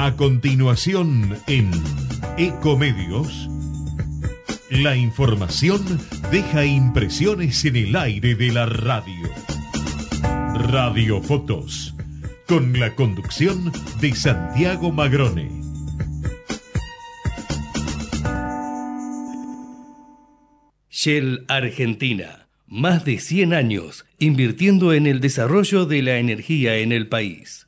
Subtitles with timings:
[0.00, 1.72] A continuación en
[2.36, 3.50] Ecomedios,
[4.70, 5.84] la información
[6.30, 9.28] deja impresiones en el aire de la radio.
[10.70, 11.96] Radio Fotos,
[12.46, 15.50] con la conducción de Santiago Magrone.
[20.90, 27.08] Shell Argentina, más de 100 años invirtiendo en el desarrollo de la energía en el
[27.08, 27.67] país.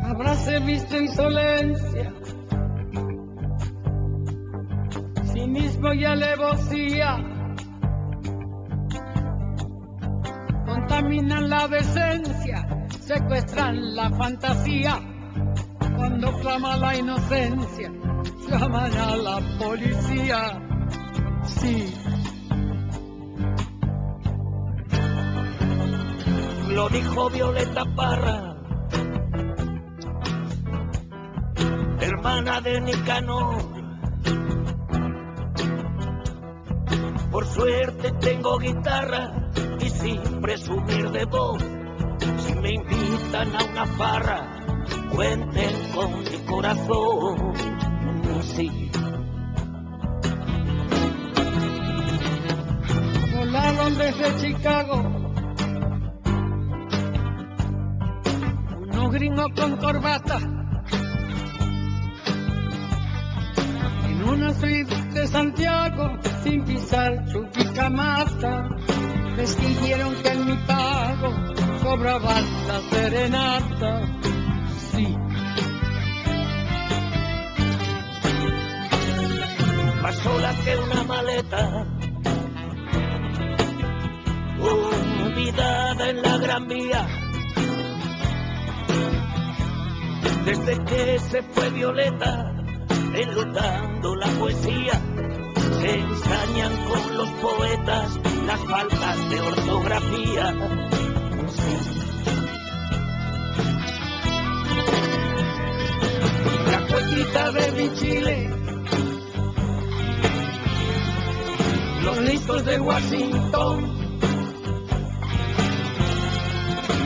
[0.04, 2.12] Habráse visto insolencia,
[5.46, 7.16] mismo y alevosía.
[10.66, 12.43] Contaminan la decencia,
[13.06, 15.00] secuestran la fantasía.
[15.96, 17.92] Cuando clama la inocencia,
[18.48, 20.60] llaman a la policía.
[21.44, 21.94] Sí.
[26.68, 28.56] Lo dijo Violeta Parra,
[32.00, 33.84] hermana de Nicanor.
[37.30, 39.50] Por suerte tengo guitarra
[39.80, 41.73] y sin presumir de voz.
[42.64, 44.64] Me invitan a una farra,
[45.14, 47.52] cuenten con mi corazón.
[48.56, 48.90] Sí.
[53.34, 55.02] Volaron desde Chicago
[58.80, 60.38] unos gringos con corbata
[64.08, 68.70] en una suite de Santiago sin pisar Chuquicamata
[69.36, 73.90] les dijeron que en mi pago cobraba la serenata.
[74.90, 75.16] Sí.
[80.02, 81.86] Más sola que una maleta,
[84.60, 87.06] olvidada en la gran vía.
[90.46, 92.54] Desde que se fue Violeta,
[93.14, 95.00] enlutando la poesía,
[95.80, 100.93] se ensañan con los poetas las faltas de ortografía.
[107.14, 108.50] Cuequita de mi Chile,
[112.02, 114.18] los listos de Washington,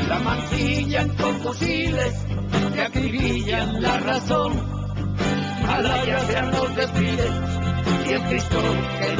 [0.08, 2.14] la mancillan con fusiles
[2.74, 4.52] que acribillan la razón.
[5.68, 7.32] A la ya sean los desfiles
[8.08, 8.62] y el Cristo
[9.00, 9.16] que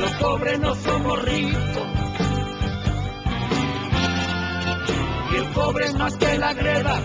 [0.00, 1.95] nos pobres no somos ricos.
[5.56, 7.00] Y el pobre es más que la greda.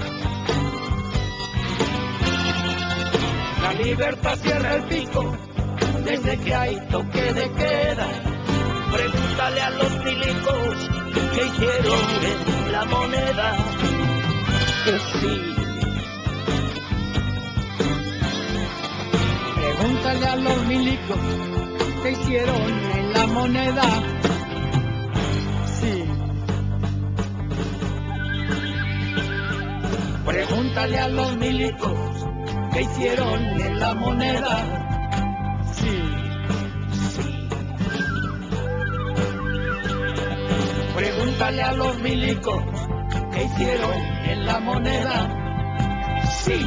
[3.64, 5.38] La libertad cierra el pico
[6.04, 8.08] desde que hay toque de queda.
[8.92, 10.90] Pregúntale a los milicos
[11.34, 13.58] que hicieron en la moneda.
[14.86, 15.42] Que sí.
[19.56, 21.20] Pregúntale a los milicos
[22.04, 23.84] que hicieron en la moneda.
[30.52, 32.26] Pregúntale a los milicos
[32.74, 35.64] que hicieron en la moneda.
[35.72, 35.98] Sí,
[36.92, 37.48] sí.
[40.94, 42.64] Pregúntale a los milicos
[43.32, 43.94] que hicieron
[44.26, 46.22] en la moneda.
[46.44, 46.66] Sí.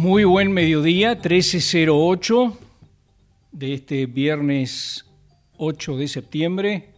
[0.00, 2.56] Muy buen mediodía, 1308
[3.52, 5.04] de este viernes
[5.58, 6.94] 8 de septiembre.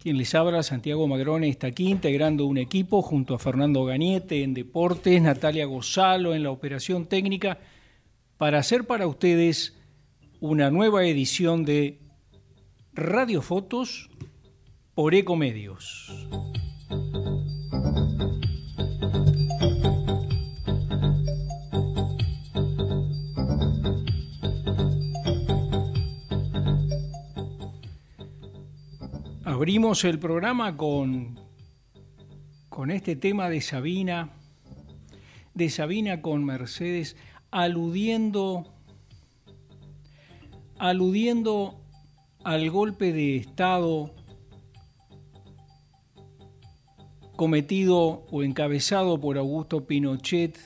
[0.00, 4.54] Quien les habla, Santiago Magrone, está aquí integrando un equipo junto a Fernando Gañete en
[4.54, 7.58] deportes, Natalia Gozalo en la operación técnica,
[8.38, 9.76] para hacer para ustedes
[10.38, 11.98] una nueva edición de
[12.92, 14.08] Radio Fotos
[14.94, 16.12] por Ecomedios.
[29.62, 31.38] Abrimos el programa con,
[32.68, 34.32] con este tema de Sabina,
[35.54, 37.16] de Sabina con Mercedes,
[37.52, 38.64] aludiendo,
[40.80, 41.80] aludiendo
[42.42, 44.12] al golpe de Estado
[47.36, 50.58] cometido o encabezado por Augusto Pinochet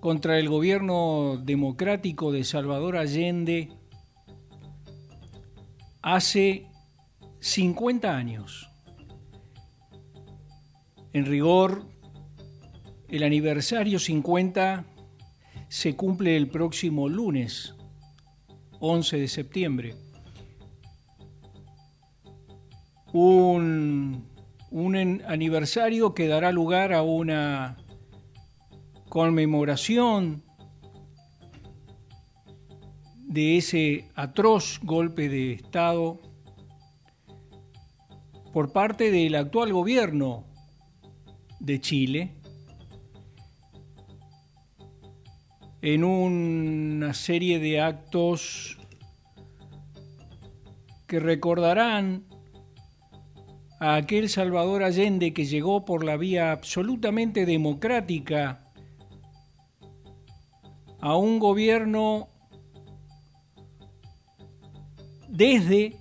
[0.00, 3.72] contra el gobierno democrático de Salvador Allende
[6.04, 6.66] hace
[7.40, 8.68] 50 años.
[11.14, 11.86] En rigor,
[13.08, 14.84] el aniversario 50
[15.68, 17.74] se cumple el próximo lunes,
[18.80, 19.94] 11 de septiembre.
[23.14, 24.28] Un,
[24.70, 27.78] un aniversario que dará lugar a una
[29.08, 30.43] conmemoración
[33.34, 36.20] de ese atroz golpe de Estado
[38.52, 40.44] por parte del actual gobierno
[41.58, 42.30] de Chile
[45.82, 48.78] en una serie de actos
[51.08, 52.26] que recordarán
[53.80, 58.70] a aquel Salvador Allende que llegó por la vía absolutamente democrática
[61.00, 62.28] a un gobierno
[65.34, 65.96] desde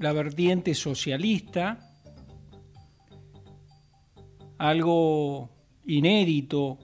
[0.00, 1.78] la vertiente socialista,
[4.58, 5.48] algo
[5.86, 6.76] inédito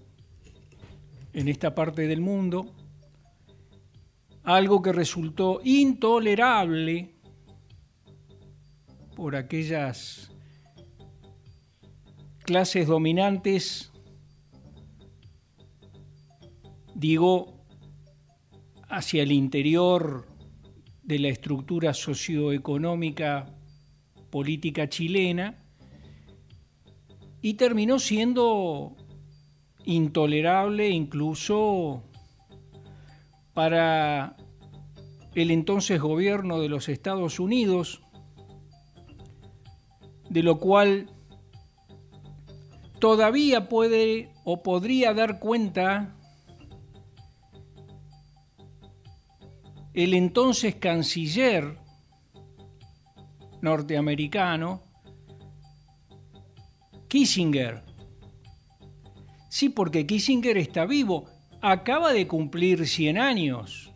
[1.32, 2.76] en esta parte del mundo,
[4.44, 7.16] algo que resultó intolerable
[9.16, 10.30] por aquellas
[12.44, 13.90] clases dominantes,
[16.94, 17.64] digo,
[18.88, 20.27] hacia el interior
[21.08, 23.46] de la estructura socioeconómica
[24.28, 25.56] política chilena
[27.40, 28.94] y terminó siendo
[29.86, 32.02] intolerable incluso
[33.54, 34.36] para
[35.34, 38.02] el entonces gobierno de los Estados Unidos,
[40.28, 41.10] de lo cual
[42.98, 46.17] todavía puede o podría dar cuenta
[49.98, 51.76] el entonces canciller
[53.60, 54.80] norteamericano,
[57.08, 57.82] Kissinger.
[59.50, 61.24] Sí, porque Kissinger está vivo,
[61.60, 63.92] acaba de cumplir 100 años.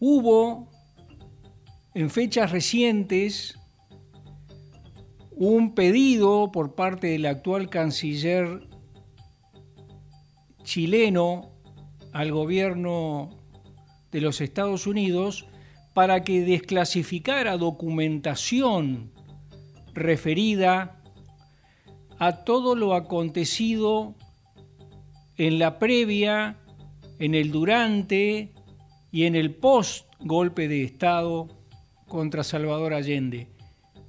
[0.00, 0.70] Hubo
[1.92, 3.58] en fechas recientes
[5.32, 8.66] un pedido por parte del actual canciller
[10.62, 11.51] chileno
[12.12, 13.30] al gobierno
[14.10, 15.46] de los Estados Unidos
[15.94, 19.10] para que desclasificara documentación
[19.94, 21.02] referida
[22.18, 24.14] a todo lo acontecido
[25.36, 26.56] en la previa,
[27.18, 28.52] en el durante
[29.10, 31.48] y en el post golpe de Estado
[32.06, 33.48] contra Salvador Allende.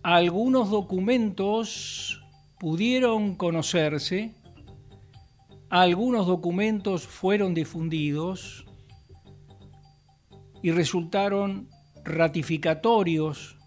[0.03, 2.21] Algunos documentos
[2.59, 4.33] pudieron conocerse,
[5.73, 8.63] algunos documentos fueron difundidos
[10.61, 11.67] y resultaron
[12.03, 13.57] ratificatorios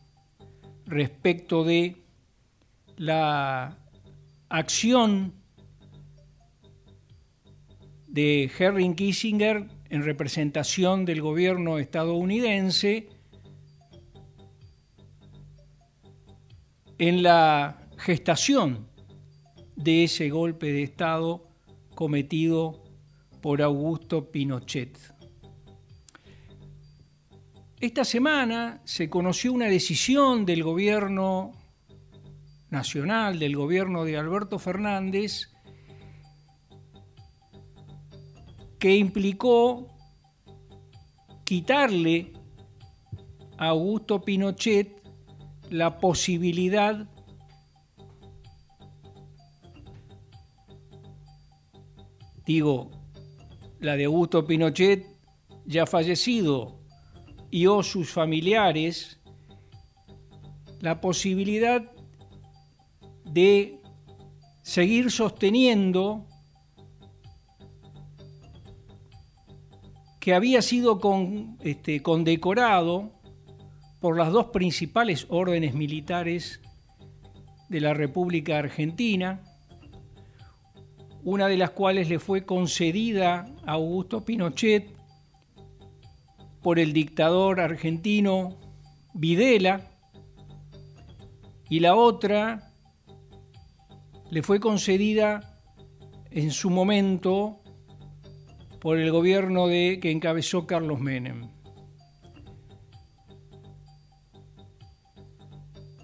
[0.84, 1.96] respecto de
[2.96, 3.76] la
[4.48, 5.34] acción
[8.06, 13.08] de Henry Kissinger en representación del gobierno estadounidense
[16.98, 18.86] en la gestación
[19.74, 21.45] de ese golpe de Estado
[21.96, 22.84] cometido
[23.42, 24.96] por Augusto Pinochet.
[27.80, 31.52] Esta semana se conoció una decisión del gobierno
[32.70, 35.52] nacional, del gobierno de Alberto Fernández,
[38.78, 39.88] que implicó
[41.44, 42.32] quitarle
[43.58, 45.02] a Augusto Pinochet
[45.70, 47.08] la posibilidad
[52.46, 52.90] digo,
[53.80, 55.06] la de Augusto Pinochet
[55.66, 56.78] ya fallecido
[57.50, 59.20] y o sus familiares,
[60.80, 61.92] la posibilidad
[63.24, 63.80] de
[64.62, 66.26] seguir sosteniendo
[70.20, 73.12] que había sido con, este, condecorado
[74.00, 76.60] por las dos principales órdenes militares
[77.68, 79.45] de la República Argentina,
[81.26, 84.96] una de las cuales le fue concedida a Augusto Pinochet
[86.62, 88.56] por el dictador argentino
[89.12, 89.90] Videla,
[91.68, 92.70] y la otra
[94.30, 95.58] le fue concedida
[96.30, 97.58] en su momento
[98.80, 101.48] por el gobierno de, que encabezó Carlos Menem.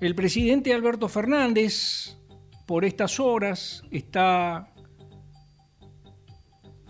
[0.01, 2.17] El presidente Alberto Fernández,
[2.67, 4.72] por estas horas, está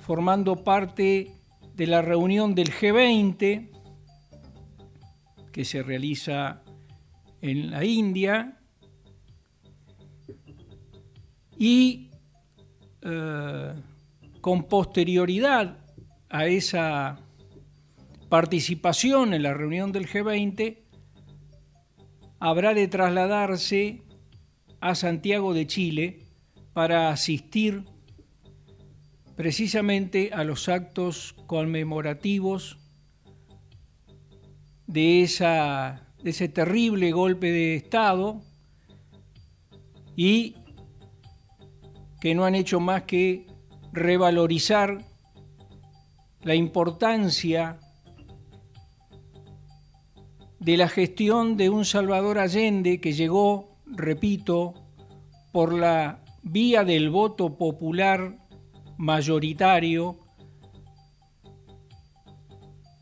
[0.03, 1.33] formando parte
[1.75, 3.71] de la reunión del G20
[5.53, 6.63] que se realiza
[7.41, 8.59] en la India.
[11.57, 12.11] Y
[13.03, 13.75] eh,
[14.41, 15.79] con posterioridad
[16.29, 17.21] a esa
[18.29, 20.79] participación en la reunión del G20
[22.41, 24.03] habrá de trasladarse
[24.81, 26.19] a Santiago de Chile
[26.73, 27.85] para asistir
[29.37, 32.79] precisamente a los actos conmemorativos
[34.87, 38.43] de, esa, de ese terrible golpe de Estado
[40.17, 40.57] y
[42.21, 43.47] que no han hecho más que
[43.93, 45.05] revalorizar
[46.43, 47.79] la importancia
[50.61, 54.75] de la gestión de un Salvador Allende que llegó, repito,
[55.53, 58.42] por la vía del voto popular
[59.03, 60.17] mayoritario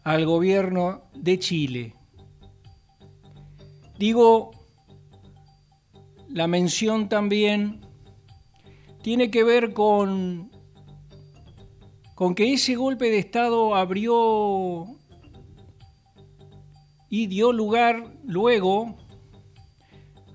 [0.03, 1.95] al gobierno de Chile.
[3.99, 4.53] Digo,
[6.31, 7.83] la mención también
[9.03, 10.51] tiene que ver con,
[12.15, 14.87] con que ese golpe de Estado abrió
[17.11, 18.97] y dio lugar luego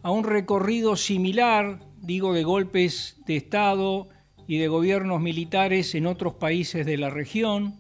[0.04, 4.10] a un recorrido similar, digo, de golpes de Estado
[4.48, 7.80] y de gobiernos militares en otros países de la región.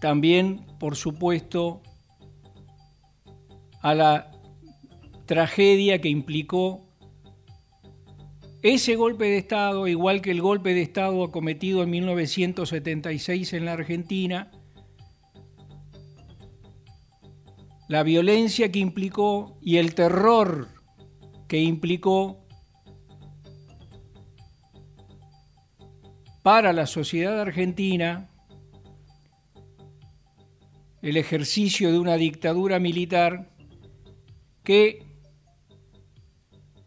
[0.00, 1.82] También, por supuesto,
[3.80, 4.30] a la
[5.26, 6.86] tragedia que implicó
[8.62, 13.72] ese golpe de Estado, igual que el golpe de Estado acometido en 1976 en la
[13.72, 14.50] Argentina,
[17.88, 20.75] la violencia que implicó y el terror
[21.48, 22.46] que implicó
[26.42, 28.28] para la sociedad argentina
[31.02, 33.50] el ejercicio de una dictadura militar
[34.62, 35.06] que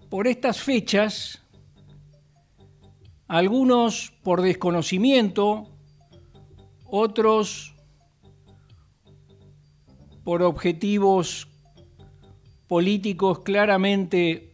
[0.09, 1.41] por estas fechas,
[3.27, 5.69] algunos por desconocimiento,
[6.85, 7.75] otros
[10.23, 11.47] por objetivos
[12.67, 14.48] políticos claramente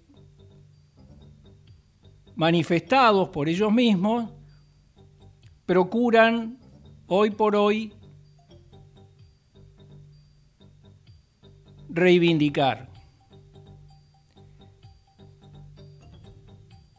[2.35, 4.31] manifestados por ellos mismos,
[5.65, 6.59] procuran
[7.07, 7.93] hoy por hoy
[11.89, 12.89] reivindicar.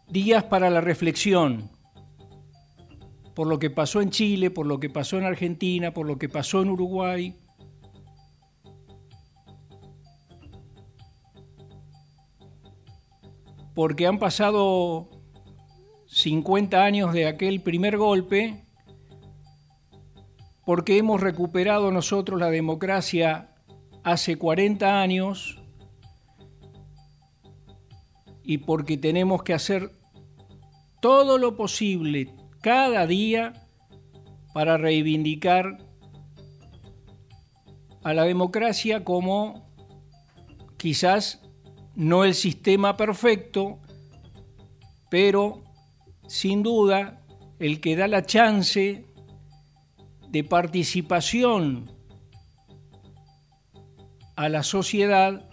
[0.09, 1.71] Días para la reflexión
[3.37, 6.31] por lo que pasó en Chile, por lo que pasó en Argentina, por lo que
[6.31, 7.37] pasó en Uruguay.
[13.75, 15.16] Porque han pasado
[16.17, 18.65] 50 años de aquel primer golpe,
[20.65, 23.51] porque hemos recuperado nosotros la democracia
[24.03, 25.59] hace 40 años
[28.43, 29.93] y porque tenemos que hacer
[31.03, 32.33] todo lo posible
[32.63, 33.53] cada día
[34.55, 35.77] para reivindicar
[38.05, 39.69] a la democracia como
[40.79, 41.43] quizás
[41.95, 43.81] no el sistema perfecto,
[45.11, 45.66] pero
[46.27, 47.23] sin duda
[47.59, 49.05] el que da la chance
[50.29, 51.91] de participación
[54.35, 55.49] a la sociedad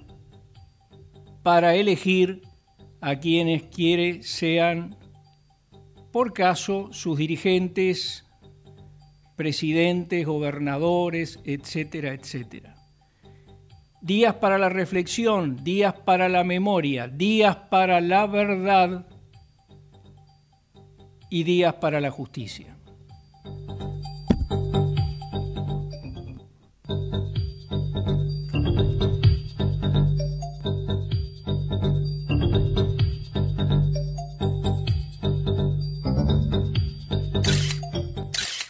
[1.41, 2.41] para elegir
[3.01, 4.97] a quienes quiere sean,
[6.12, 8.25] por caso, sus dirigentes,
[9.36, 12.75] presidentes, gobernadores, etcétera, etcétera.
[14.01, 19.07] Días para la reflexión, días para la memoria, días para la verdad
[21.34, 22.78] y días para la justicia.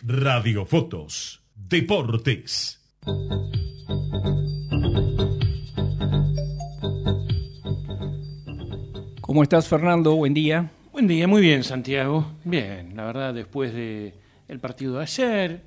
[0.01, 2.79] Radiofotos, Deportes.
[9.19, 10.15] ¿Cómo estás, Fernando?
[10.15, 10.71] Buen día.
[11.03, 12.31] Buen día, muy bien, Santiago.
[12.45, 14.13] Bien, la verdad, después del
[14.47, 15.61] el partido de ayer,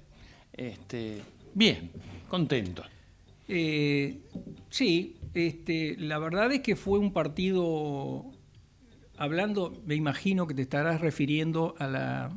[0.54, 1.20] este,
[1.52, 1.90] bien,
[2.26, 2.82] contento.
[3.46, 4.20] Eh,
[4.70, 8.24] sí, este, la verdad es que fue un partido,
[9.18, 12.32] hablando, me imagino que te estarás refiriendo a la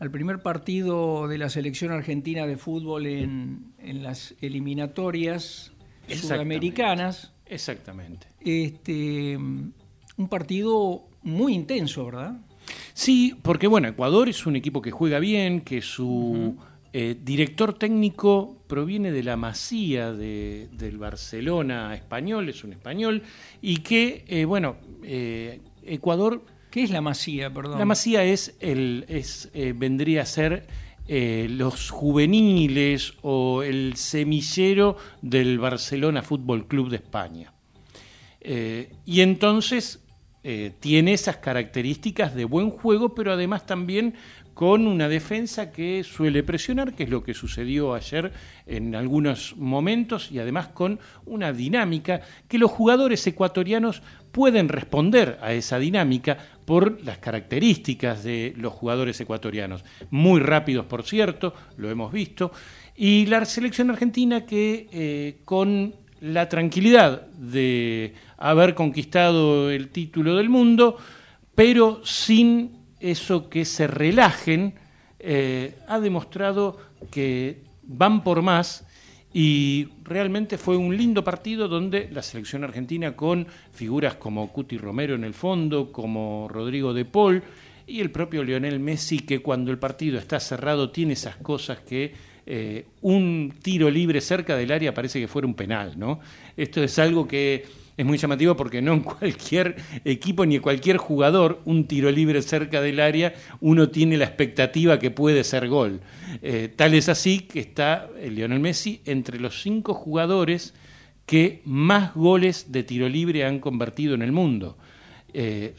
[0.00, 5.72] al primer partido de la selección argentina de fútbol en, las eliminatorias
[6.08, 7.32] sudamericanas.
[7.46, 8.26] Exactamente.
[8.44, 12.38] Este, un partido muy intenso, ¿verdad?
[12.94, 16.56] Sí, porque bueno, Ecuador es un equipo que juega bien, que su
[16.92, 23.22] eh, director técnico proviene de la masía del Barcelona español, es un español,
[23.60, 27.80] y que, eh, bueno, eh, Ecuador ¿Qué es la masía, perdón?
[27.80, 30.68] La masía es el, es, vendría a ser
[31.12, 37.52] eh, los juveniles o el semillero del Barcelona Fútbol Club de España.
[38.40, 40.04] Eh, y entonces
[40.42, 44.14] tiene esas características de buen juego, pero además también
[44.60, 48.30] con una defensa que suele presionar, que es lo que sucedió ayer
[48.66, 55.54] en algunos momentos, y además con una dinámica que los jugadores ecuatorianos pueden responder a
[55.54, 59.82] esa dinámica por las características de los jugadores ecuatorianos.
[60.10, 62.52] Muy rápidos, por cierto, lo hemos visto.
[62.96, 70.48] Y la selección argentina que eh, con la tranquilidad de haber conquistado el título del
[70.48, 70.96] mundo,
[71.54, 74.74] pero sin eso que se relajen,
[75.18, 76.78] eh, ha demostrado
[77.10, 78.86] que van por más
[79.32, 85.14] Y realmente fue un lindo partido donde la selección argentina con figuras como Cuti Romero
[85.14, 87.40] en el fondo, como Rodrigo de Paul
[87.86, 92.12] y el propio Lionel Messi que cuando el partido está cerrado tiene esas cosas que
[92.46, 96.20] eh, un tiro libre cerca del área parece que fuera un penal, ¿no?
[96.56, 97.64] Esto es algo que
[97.96, 102.40] es muy llamativo porque no en cualquier equipo ni en cualquier jugador un tiro libre
[102.42, 106.00] cerca del área uno tiene la expectativa que puede ser gol.
[106.42, 110.74] Eh, tal es así que está Lionel Messi entre los cinco jugadores
[111.26, 114.76] que más goles de tiro libre han convertido en el mundo.
[115.32, 115.74] Eh,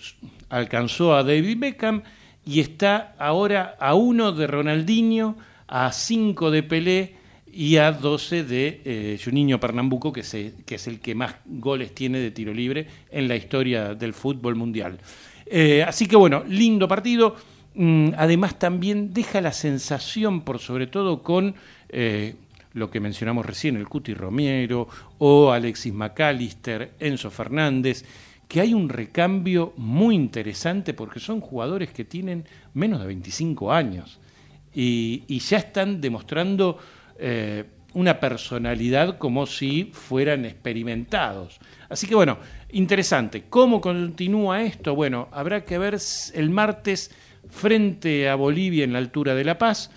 [0.49, 2.03] alcanzó a David Beckham
[2.45, 5.35] y está ahora a uno de Ronaldinho,
[5.71, 7.15] a cinco de Pelé
[7.51, 10.21] y a 12 de eh, Juninho Pernambuco, que,
[10.65, 14.55] que, es el que más goles tiene de tiro libre en la historia del fútbol
[14.55, 14.99] mundial.
[15.45, 17.35] Eh, así que bueno, lindo partido.
[17.73, 21.55] Mm, además también deja la sensación, por sobre todo con
[21.87, 22.35] eh,
[22.73, 28.03] lo que mencionamos recién, el Cuti Romero o Alexis McAllister, Enzo Fernández,
[28.49, 34.20] que hay un recambio muy interesante porque son jugadores que tienen menos de 25 años
[34.73, 36.77] y, ya están demostrando
[37.17, 41.59] eh, una personalidad como si fueran experimentados.
[41.89, 42.37] Así que bueno,
[42.71, 43.43] interesante.
[43.49, 44.95] ¿Cómo continúa esto?
[44.95, 45.97] Bueno, habrá que ver
[46.33, 47.11] el martes
[47.49, 49.91] frente a Bolivia en la altura de La Paz.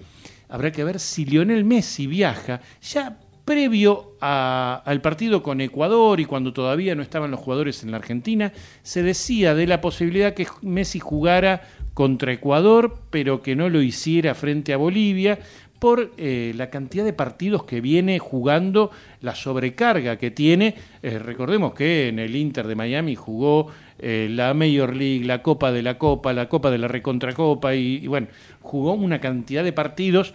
[0.48, 6.52] Habrá que ver si Lionel Messi viaja ya previo al partido con Ecuador y cuando
[6.52, 10.98] todavía no estaban los jugadores en la Argentina, se decía de la posibilidad que Messi
[10.98, 11.62] jugara
[11.94, 15.38] contra Ecuador, pero que no lo hiciera frente a Bolivia,
[15.78, 20.76] por eh, la cantidad de partidos que viene jugando, la sobrecarga que tiene.
[21.02, 23.66] Eh, recordemos que en el Inter de Miami jugó
[23.98, 27.96] eh, la Major League, la Copa de la Copa, la Copa de la Recontracopa y,
[27.96, 28.28] y bueno,
[28.62, 30.35] jugó una cantidad de partidos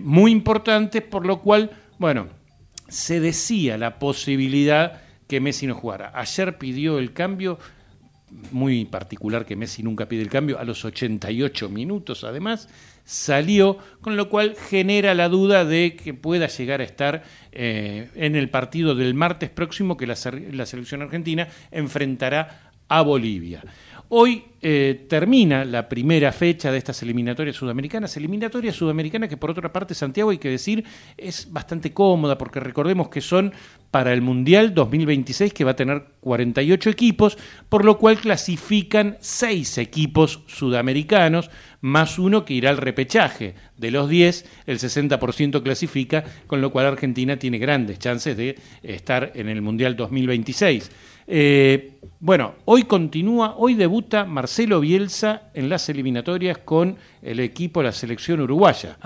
[0.00, 2.26] muy importantes, por lo cual, bueno,
[2.88, 6.12] se decía la posibilidad que Messi no jugara.
[6.14, 7.58] Ayer pidió el cambio,
[8.50, 12.68] muy particular que Messi nunca pide el cambio, a los 88 minutos además,
[13.04, 18.36] salió, con lo cual genera la duda de que pueda llegar a estar eh, en
[18.36, 20.16] el partido del martes próximo que la,
[20.52, 23.62] la selección argentina enfrentará a Bolivia.
[24.16, 29.72] Hoy eh, termina la primera fecha de estas eliminatorias sudamericanas, eliminatorias sudamericanas que por otra
[29.72, 30.84] parte, Santiago, hay que decir,
[31.18, 33.52] es bastante cómoda porque recordemos que son
[33.90, 37.36] para el Mundial 2026 que va a tener 48 equipos,
[37.68, 41.50] por lo cual clasifican seis equipos sudamericanos,
[41.80, 43.56] más uno que irá al repechaje.
[43.76, 49.32] De los 10, el 60% clasifica, con lo cual Argentina tiene grandes chances de estar
[49.34, 50.92] en el Mundial 2026.
[51.26, 57.84] Eh, bueno, hoy continúa, hoy debuta Marcelo Bielsa en las eliminatorias con el equipo de
[57.84, 58.96] la selección uruguaya.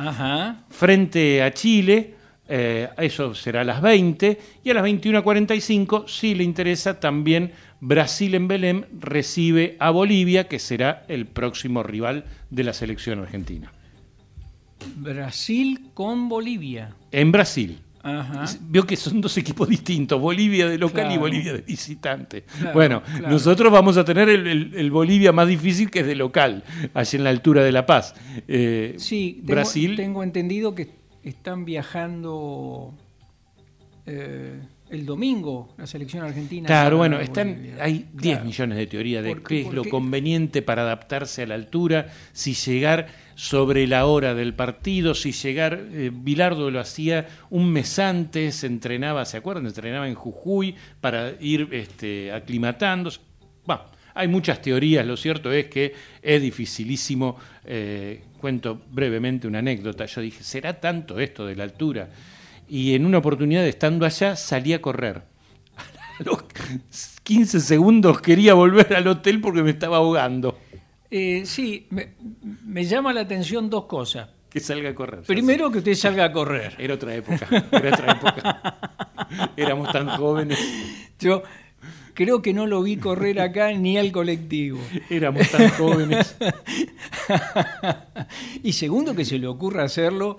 [0.69, 2.15] Frente a Chile,
[2.49, 8.35] eh, eso será a las 20, y a las 21.45, si le interesa, también Brasil
[8.35, 13.73] en Belém recibe a Bolivia, que será el próximo rival de la selección argentina.
[14.97, 16.95] Brasil con Bolivia.
[17.11, 17.79] En Brasil.
[18.63, 22.45] Vio que son dos equipos distintos, Bolivia de local y Bolivia de visitante.
[22.73, 27.25] bueno, nosotros vamos a tener el, Bolivia más difícil que es de local, allí en
[27.25, 28.15] la altura de La Paz.
[28.47, 29.97] Eh, sí, Brasil.
[29.97, 30.91] Tengo entendido que
[31.23, 32.95] están viajando
[34.07, 36.67] eh, el domingo la selección argentina.
[36.67, 41.43] Claro, bueno, están, hay 10 millones de teorías de qué es lo conveniente para adaptarse
[41.43, 46.81] a la altura, si llegar sobre la hora del partido, si llegar, eh, Bilardo lo
[46.81, 49.67] hacía un mes antes, entrenaba, ¿se acuerdan?
[49.67, 53.21] Entrenaba en Jujuy para ir este, aclimatándose.
[53.65, 53.83] Bueno,
[54.15, 57.37] hay muchas teorías, lo cierto es que es dificilísimo.
[57.65, 60.07] Eh, cuento brevemente una anécdota.
[60.07, 62.09] Yo dije, ¿será tanto esto de la altura?
[62.69, 65.23] Y en una oportunidad, estando allá, salí a correr.
[65.77, 66.45] A los
[67.23, 70.59] 15 segundos quería volver al hotel porque me estaba ahogando.
[71.11, 74.29] Eh, sí, me, llama la atención dos cosas.
[74.51, 75.23] Que salga a correr.
[75.23, 76.75] Primero que usted salga a correr.
[76.79, 78.79] Era otra época, era otra época.
[79.57, 80.59] Éramos tan jóvenes.
[81.19, 81.43] Yo
[82.15, 84.81] creo que no lo vi correr acá ni al colectivo.
[85.11, 86.37] Éramos tan jóvenes.
[88.63, 90.39] y segundo que se le ocurra hacerlo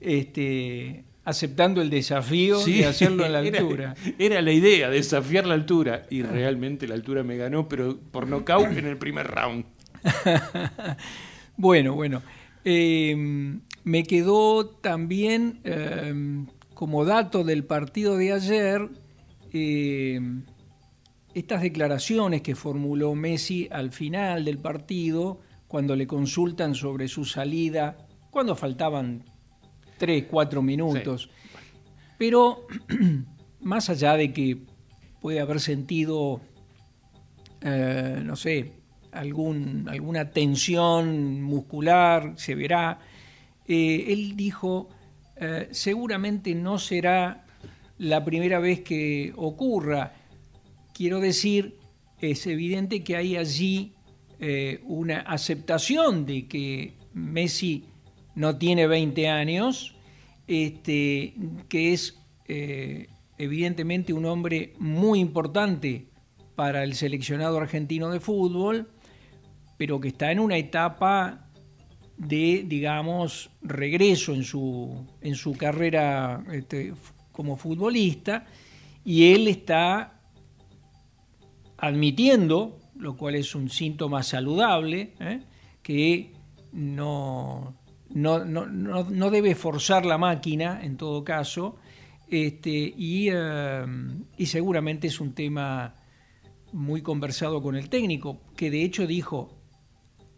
[0.00, 3.94] este, aceptando el desafío de hacerlo a la altura.
[4.18, 6.06] Era, la idea, desafiar la altura.
[6.10, 9.64] Y realmente la altura me ganó, pero por nocaut en el primer round.
[11.56, 12.22] bueno, bueno.
[12.64, 18.88] Em, me quedó también em, como dato del partido de ayer
[19.52, 20.44] em,
[21.34, 28.08] estas declaraciones que formuló Messi al final del partido cuando le consultan sobre su salida,
[28.30, 29.24] cuando faltaban
[30.00, 31.28] tres, cuatro minutos.
[32.16, 32.66] Pero
[33.60, 34.56] más allá de que
[35.20, 36.40] puede haber sentido,
[37.60, 38.72] eh, no sé,
[39.12, 42.98] algún, alguna tensión muscular, se verá,
[43.68, 44.88] eh, él dijo,
[45.36, 47.44] eh, seguramente no será
[47.98, 50.14] la primera vez que ocurra.
[50.94, 51.76] Quiero decir,
[52.18, 53.94] es evidente que hay allí
[54.84, 57.84] una aceptación de que Messi
[58.40, 59.94] no tiene 20 años,
[60.46, 61.34] este,
[61.68, 62.16] que es
[63.38, 66.08] evidentemente un hombre muy importante
[66.56, 68.90] para el seleccionado argentino de fútbol,
[69.76, 71.46] pero que está en una etapa
[72.18, 76.92] de, digamos, regreso en su, en su carrera este,
[77.32, 78.46] como futbolista,
[79.04, 80.20] y él está
[81.78, 85.40] admitiendo, lo cual es un síntoma saludable, ¿eh?
[85.82, 86.32] que
[86.72, 87.74] no,
[88.14, 91.76] no, no, debe forzar la máquina, en todo caso,
[92.28, 95.94] este, em, y, seguramente es un tema
[96.72, 99.58] muy conversado con el técnico, que de hecho dijo,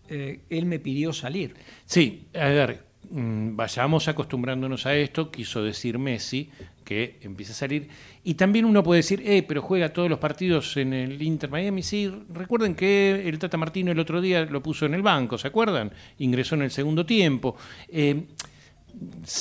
[0.08, 1.54] eh, él me pidió salir.
[1.84, 6.50] Sí, a ver, vayamos acostumbrándonos a esto, quiso decir Messi,
[6.84, 7.88] que empieza a salir.
[8.24, 11.82] Y también uno puede decir, eh, pero juega todos los partidos en el Inter Miami.
[11.82, 15.48] Sí, recuerden que el Tata Martino el otro día lo puso en el banco, ¿se
[15.48, 15.92] acuerdan?
[16.18, 17.56] Ingresó en el segundo tiempo.
[17.88, 18.24] Eh,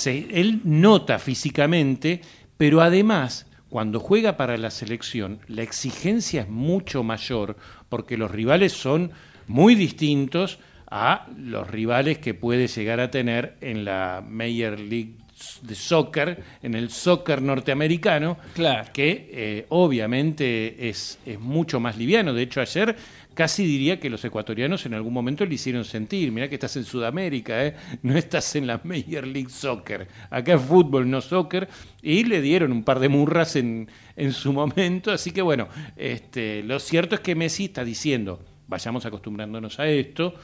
[0.05, 2.21] él nota físicamente
[2.61, 7.57] pero además, cuando juega para la selección, la exigencia es mucho mayor
[7.89, 9.13] porque los rivales son
[9.47, 10.59] muy distintos
[10.91, 15.15] a los rivales que puede llegar a tener en la Major League
[15.63, 18.89] de soccer, en el soccer norteamericano, claro.
[18.93, 22.33] que eh, obviamente es, es mucho más liviano.
[22.33, 22.95] De hecho, ayer
[23.33, 26.83] casi diría que los ecuatorianos en algún momento le hicieron sentir, mira que estás en
[26.83, 27.75] Sudamérica, ¿eh?
[28.03, 31.69] no estás en la Major League Soccer, acá es fútbol, no soccer,
[32.01, 36.61] y le dieron un par de murras en, en su momento, así que bueno, este,
[36.63, 40.35] lo cierto es que Messi está diciendo, vayamos acostumbrándonos a esto,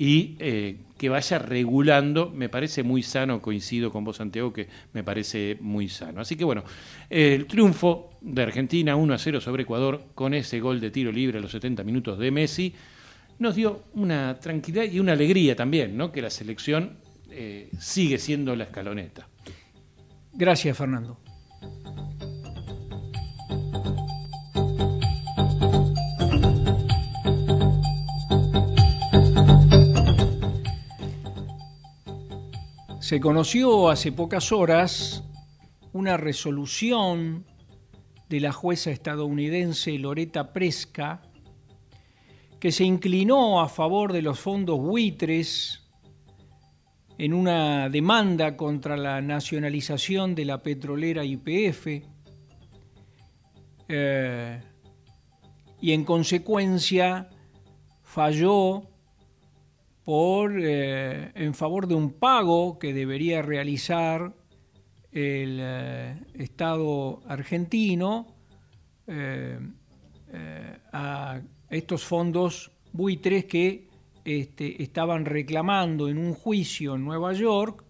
[0.00, 5.04] y eh, que vaya regulando, me parece muy sano, coincido con vos Santiago, que me
[5.04, 6.22] parece muy sano.
[6.22, 6.64] Así que bueno,
[7.10, 11.36] el triunfo de Argentina 1 a 0 sobre Ecuador con ese gol de tiro libre
[11.36, 12.74] a los 70 minutos de Messi,
[13.40, 16.10] nos dio una tranquilidad y una alegría también, ¿no?
[16.10, 16.96] que la selección
[17.30, 19.28] eh, sigue siendo la escaloneta.
[20.32, 21.20] Gracias, Fernando.
[33.10, 35.24] Se conoció hace pocas horas
[35.92, 37.44] una resolución
[38.28, 41.20] de la jueza estadounidense Loretta Presca
[42.60, 45.88] que se inclinó a favor de los fondos buitres
[47.18, 52.04] en una demanda contra la nacionalización de la petrolera YPF
[53.88, 54.62] eh,
[55.80, 57.28] y en consecuencia
[58.04, 58.89] falló
[60.10, 64.34] por, eh, en favor de un pago que debería realizar
[65.12, 68.26] el eh, Estado argentino
[69.06, 69.56] eh,
[70.92, 73.86] a estos fondos buitres que
[74.24, 77.84] este, estaban reclamando en un juicio en Nueva York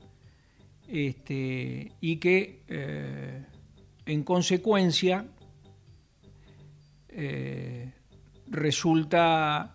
[0.88, 3.46] este, y que
[4.04, 5.24] en consecuencia
[8.46, 9.74] resulta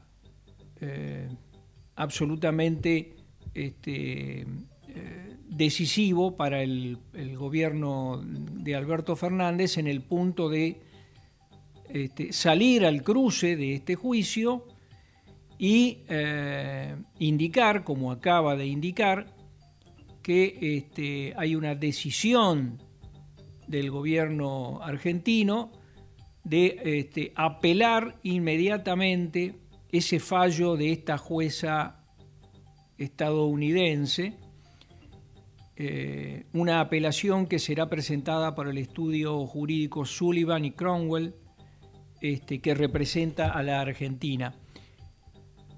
[1.96, 3.16] absolutamente
[3.54, 7.00] este, eh, decisivo para el,
[7.38, 10.82] gobierno de Alberto Fernández en el punto de
[11.90, 14.68] este, salir al cruce de este juicio
[15.58, 19.34] y eh, indicar, como acaba de indicar,
[20.22, 22.82] que este, hay una decisión
[23.68, 25.72] del gobierno argentino
[26.44, 29.56] de apelar inmediatamente
[29.98, 32.04] ese fallo de esta jueza
[32.98, 34.38] estadounidense,
[35.78, 41.36] eh, una apelación que será presentada por el estudio jurídico Sullivan y Cromwell,
[42.22, 44.56] este, que representa a la Argentina.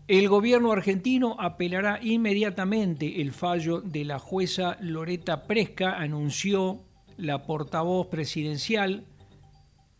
[0.07, 6.85] El gobierno argentino apelará inmediatamente el fallo de la jueza Loreta Presca, anunció
[7.17, 9.05] la portavoz presidencial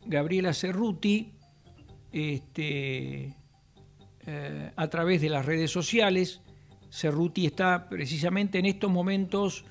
[0.06, 1.34] Gabriela Cerruti,
[2.12, 3.36] este,
[4.30, 6.42] eh, a través de las redes sociales.
[6.92, 9.64] Cerruti está precisamente en estos momentos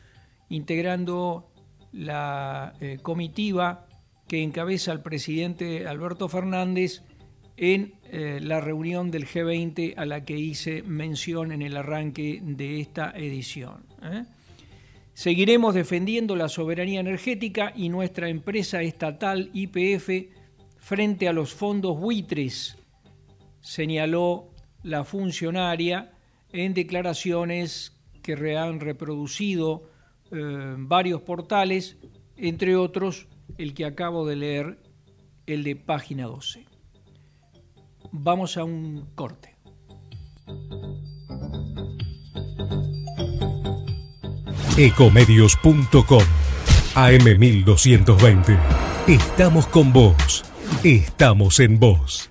[0.49, 1.53] integrando
[1.93, 3.87] la eh, comitiva
[4.27, 7.03] que encabeza el presidente Alberto Fernández
[7.59, 12.81] en eh, la reunión del G20 a la que hice mención en el arranque de
[12.81, 13.85] esta edición.
[15.13, 20.31] Seguiremos defendiendo la soberanía energética y nuestra empresa estatal IPF
[20.79, 22.79] frente a los fondos buitres,
[23.67, 24.53] señaló
[24.85, 26.13] la funcionaria
[26.53, 29.91] en declaraciones que han reproducido
[30.31, 31.97] eh, varios portales,
[32.37, 33.27] entre otros
[33.59, 34.79] el que acabo de leer,
[35.47, 36.65] el de página 12.
[38.13, 39.57] Vamos a un corte.
[44.79, 46.23] Ecomedios.com
[46.95, 48.59] AM1220.
[49.09, 50.45] Estamos con vos.
[50.85, 52.31] Estamos en vos.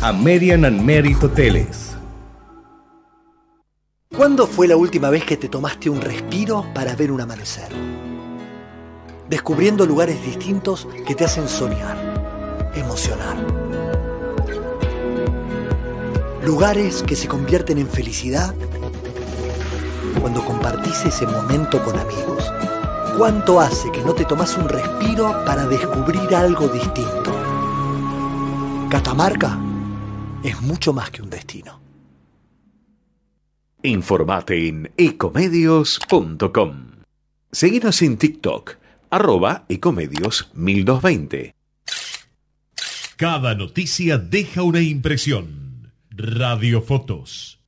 [0.00, 1.96] Amerian and Merit Hoteles.
[4.16, 7.68] ¿Cuándo fue la última vez que te tomaste un respiro para ver un amanecer?
[9.28, 11.96] descubriendo lugares distintos que te hacen soñar,
[12.74, 13.36] emocionar.
[16.44, 18.54] Lugares que se convierten en felicidad
[20.20, 22.52] cuando compartís ese momento con amigos.
[23.18, 27.34] ¿Cuánto hace que no te tomas un respiro para descubrir algo distinto?
[28.90, 29.58] Catamarca
[30.46, 31.80] es mucho más que un destino.
[33.82, 36.86] Informate en ecomedios.com.
[37.50, 38.76] Seguinos en TikTok
[39.10, 41.54] arroba ecomedios 1220.
[43.16, 45.92] Cada noticia deja una impresión.
[46.10, 47.60] Radiofotos.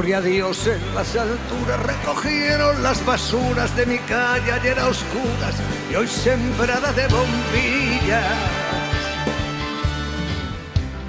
[0.00, 5.54] Gloria a Dios en las alturas recogieron las basuras de mi calle ayer a oscuras
[5.92, 8.24] y hoy sembrada de bombillas.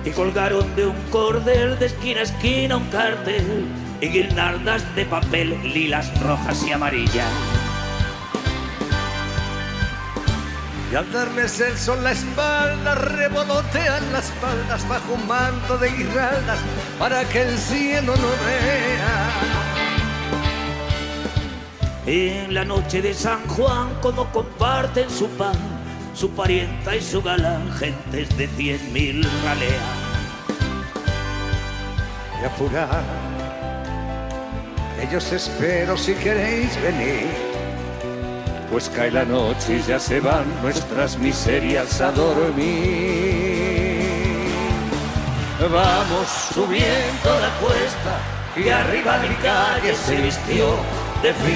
[0.04, 3.66] Y colgaron de un cordel de esquina a esquina un cartel
[4.02, 7.61] y guirnaldas de papel lilas, rojas y amarillas.
[10.92, 16.60] Y al darles el sol la espalda, revolotean las espaldas bajo un manto de guirnaldas
[17.00, 19.30] para que el cielo no vea.
[22.06, 25.56] En la noche de San Juan, como comparten su pan,
[26.14, 29.82] su parienta y su galán, gentes de cien mil raleas.
[32.42, 33.04] Y apurar,
[35.00, 37.51] ellos espero si queréis venir
[38.72, 42.72] pues cae la noche y ya se van nuestras miserias a dormir.
[45.60, 48.18] Vamos subiendo la cuesta
[48.56, 50.68] y arriba mi calle se vistió
[51.22, 51.52] de fiesta.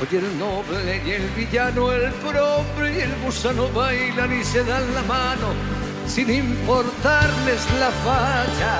[0.00, 4.94] Hoy el noble y el villano, el pobre y el gusano bailan y se dan
[4.94, 5.81] la mano
[6.14, 8.74] sin importarles la falla.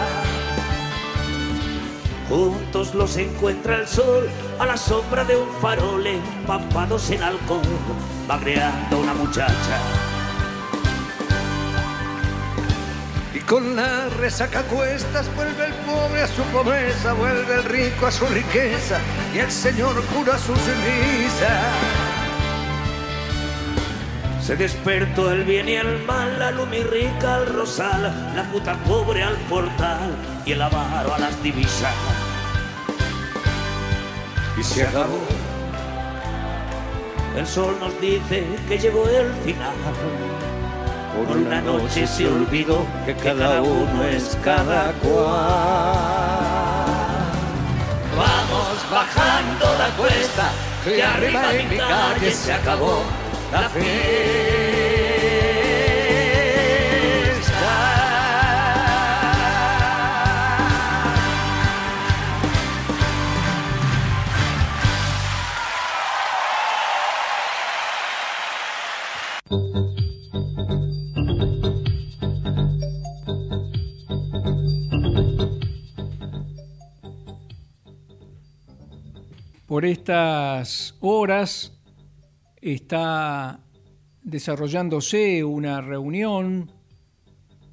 [2.28, 7.62] Juntos los encuentra el sol a la sombra de un farol empapados en alcohol,
[8.28, 9.78] bagreando una muchacha.
[13.32, 18.10] Y con la resaca cuestas vuelve el pobre a su pobreza, vuelve el rico a
[18.10, 18.98] su riqueza
[19.34, 22.11] y el señor cura su ceniza.
[24.42, 28.02] Se despertó el bien y el mal, la rica al rosal,
[28.34, 31.94] la puta pobre al portal y el avaro a las divisas.
[34.58, 35.20] Y se acabó.
[37.36, 39.76] El sol nos dice que llegó el final.
[41.16, 45.22] Por una noche se olvidó que cada uno es cada cual.
[48.16, 50.50] Vamos bajando la cuesta,
[50.84, 53.21] que arriba en mi calle se acabó
[53.52, 53.92] la fiesta.
[79.66, 81.72] Por estas horas
[82.62, 83.60] está
[84.22, 86.70] desarrollándose una reunión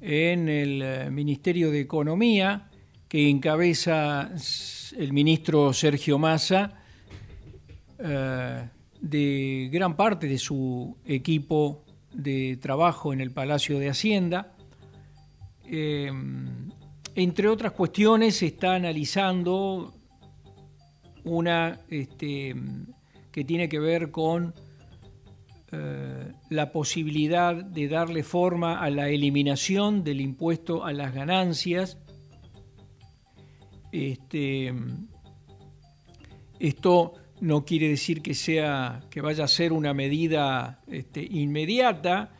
[0.00, 2.68] en el eh, Ministerio de Economía
[3.08, 4.30] que encabeza
[4.96, 6.82] el ministro Sergio Massa
[7.98, 8.68] eh,
[9.00, 14.52] de gran parte de su equipo de trabajo en el Palacio de Hacienda.
[15.66, 16.10] Eh,
[17.14, 19.94] entre otras cuestiones, se está analizando
[21.24, 22.54] una este,
[23.30, 24.54] que tiene que ver con
[25.72, 31.98] eh, la posibilidad de darle forma a la eliminación del impuesto a las ganancias.
[33.92, 34.74] Este,
[36.58, 42.32] esto no quiere decir que sea que vaya a ser una medida este, inmediata,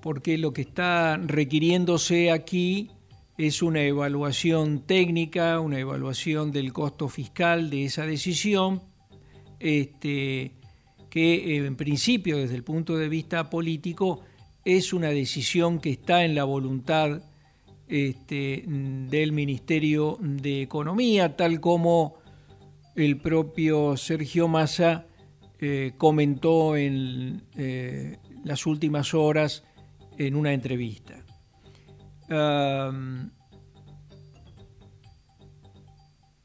[0.00, 2.90] porque lo que está requiriéndose aquí
[3.36, 8.82] es una evaluación técnica, una evaluación del costo fiscal de esa decisión,
[9.60, 10.52] este,
[11.14, 14.22] que en principio desde el punto de vista político
[14.64, 17.22] es una decisión que está en la voluntad
[17.86, 22.16] este, del Ministerio de Economía, tal como
[22.96, 25.06] el propio Sergio Massa
[25.60, 29.62] eh, comentó en eh, las últimas horas
[30.18, 31.24] en una entrevista.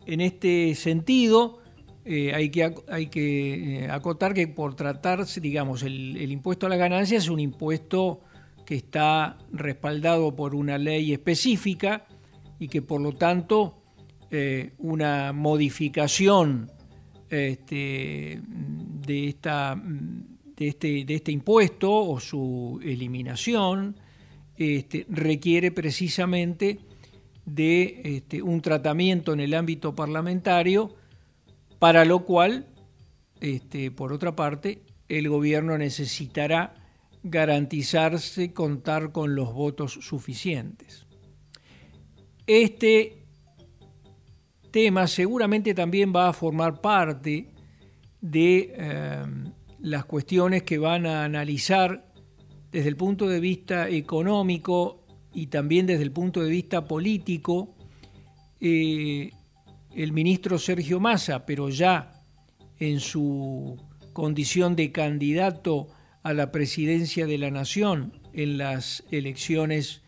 [0.06, 1.59] en este sentido,
[2.12, 6.76] eh, hay que, hay que acotar que por tratarse, digamos, el, el impuesto a la
[6.76, 8.22] ganancia es un impuesto
[8.66, 12.08] que está respaldado por una ley específica
[12.58, 13.80] y que por lo tanto
[14.32, 16.72] eh, una modificación
[17.30, 19.80] este, de, esta,
[20.56, 23.96] de, este, de este impuesto o su eliminación
[24.58, 26.80] este, requiere precisamente
[27.46, 30.96] de este, un tratamiento en el ámbito parlamentario,
[31.80, 32.68] para lo cual,
[33.40, 36.76] este, por otra parte, el gobierno necesitará
[37.24, 41.06] garantizarse contar con los votos suficientes.
[42.46, 43.24] Este
[44.72, 47.50] tema seguramente también va a formar parte
[48.22, 49.26] de eh,
[49.80, 52.06] las cuestiones que van a analizar
[52.72, 57.76] desde el punto de vista económico y también desde el punto de vista político
[58.60, 59.32] eh,
[60.00, 62.24] el ministro Sergio Massa, pero ya
[62.80, 63.76] en su
[64.14, 65.90] condición de candidato
[66.24, 70.02] a la presidencia de la Nación en las elecciones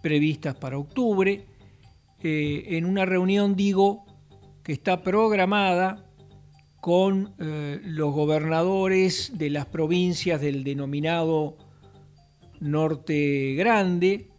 [0.00, 1.44] previstas para octubre,
[2.22, 4.06] en una reunión, digo,
[4.62, 6.10] que está programada
[6.80, 11.58] con eh, los gobernadores de las provincias del denominado
[12.60, 14.30] Norte Grande.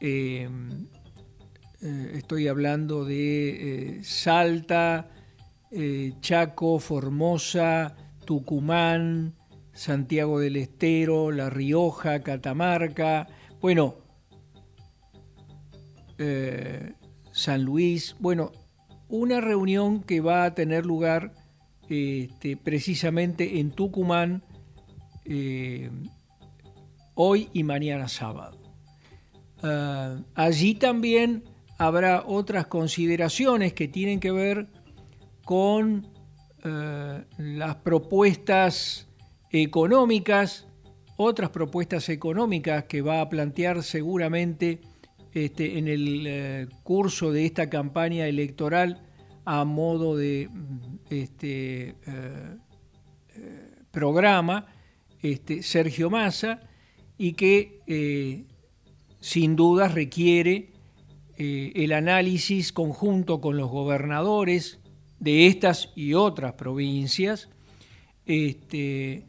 [0.00, 0.50] Eh,
[1.82, 5.08] eh, estoy hablando de Salta,
[6.20, 9.34] Chaco, Formosa, Tucumán,
[9.72, 13.26] Santiago del Estero, La Rioja, Catamarca.
[13.60, 13.96] Bueno,
[16.18, 16.92] eh,
[17.32, 18.16] San Luis.
[18.18, 18.52] Bueno,
[19.08, 21.32] una reunión que va a tener lugar
[21.88, 24.42] este, precisamente en Tucumán
[25.24, 25.90] eh,
[27.14, 28.58] hoy y mañana sábado.
[29.62, 31.44] Ah, allí también
[31.78, 34.68] habrá otras consideraciones que tienen que ver
[35.44, 36.06] con
[36.64, 39.08] eh, las propuestas
[39.50, 40.66] económicas,
[41.16, 44.80] otras propuestas económicas que va a plantear seguramente
[45.32, 49.02] este, en el eh, curso de esta campaña electoral
[49.44, 50.48] a modo de
[51.10, 52.56] este, eh,
[53.90, 54.66] programa
[55.20, 56.60] este, Sergio Massa
[57.18, 58.46] y que
[59.20, 60.71] sin duda requiere
[61.36, 64.78] el análisis conjunto con los gobernadores
[65.18, 67.48] de estas y otras provincias,
[68.26, 69.26] este,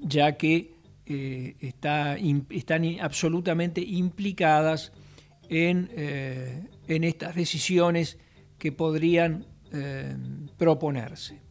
[0.00, 0.74] ya que
[1.06, 4.90] eh, está, están absolutamente implicadas
[5.50, 8.16] en, eh, en, estas decisiones
[8.56, 10.16] que podrían eh,
[10.56, 11.42] proponerse.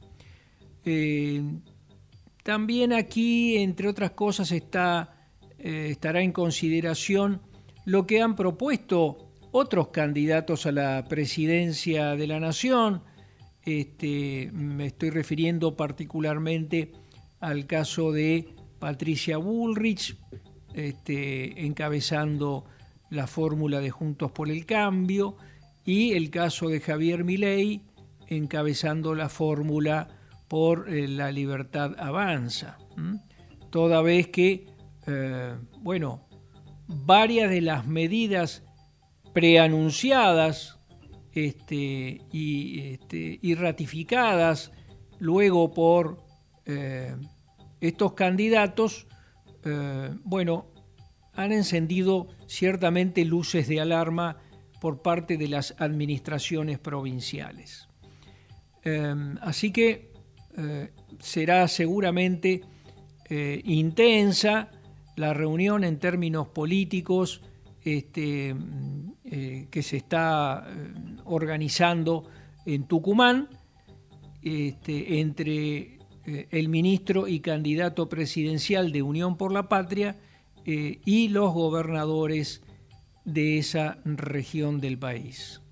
[2.41, 7.39] también aquí, entre otras cosas, está, estará en consideración
[7.86, 13.03] lo que han propuesto otros candidatos a la presidencia de la Nación.
[13.63, 16.91] Este, me estoy refiriendo particularmente
[17.39, 20.17] al caso de Patricia Bullrich,
[20.73, 22.65] este, encabezando
[23.09, 25.38] la fórmula de Juntos por el Cambio,
[25.86, 27.81] y el caso de Javier Milei,
[28.27, 30.07] encabezando la fórmula
[30.47, 32.77] por eh, la libertad avanza.
[33.69, 34.67] Toda vez que,
[35.07, 36.22] eh, bueno,
[37.05, 38.63] varias de las medidas
[39.33, 40.79] preanunciadas
[41.33, 44.71] este, y, este, y, ratificadas
[45.19, 46.23] luego por
[46.65, 47.15] eh,
[47.81, 49.07] estos candidatos,
[49.65, 50.67] eh, bueno,
[51.33, 54.37] han encendido ciertamente luces de alarma
[54.79, 57.87] por parte de las administraciones provinciales.
[58.83, 60.11] Em, así que
[60.57, 62.61] eh, será seguramente
[63.29, 64.69] eh, intensa
[65.16, 67.41] la reunión en términos políticos
[67.84, 68.55] este,
[69.26, 70.68] eh, que se está
[71.26, 72.26] organizando
[72.66, 73.49] en Tucumán
[74.41, 80.18] este, entre el ministro y candidato presidencial de Unión por la Patria
[80.66, 82.61] y los gobernadores
[83.26, 85.62] de esa región del país.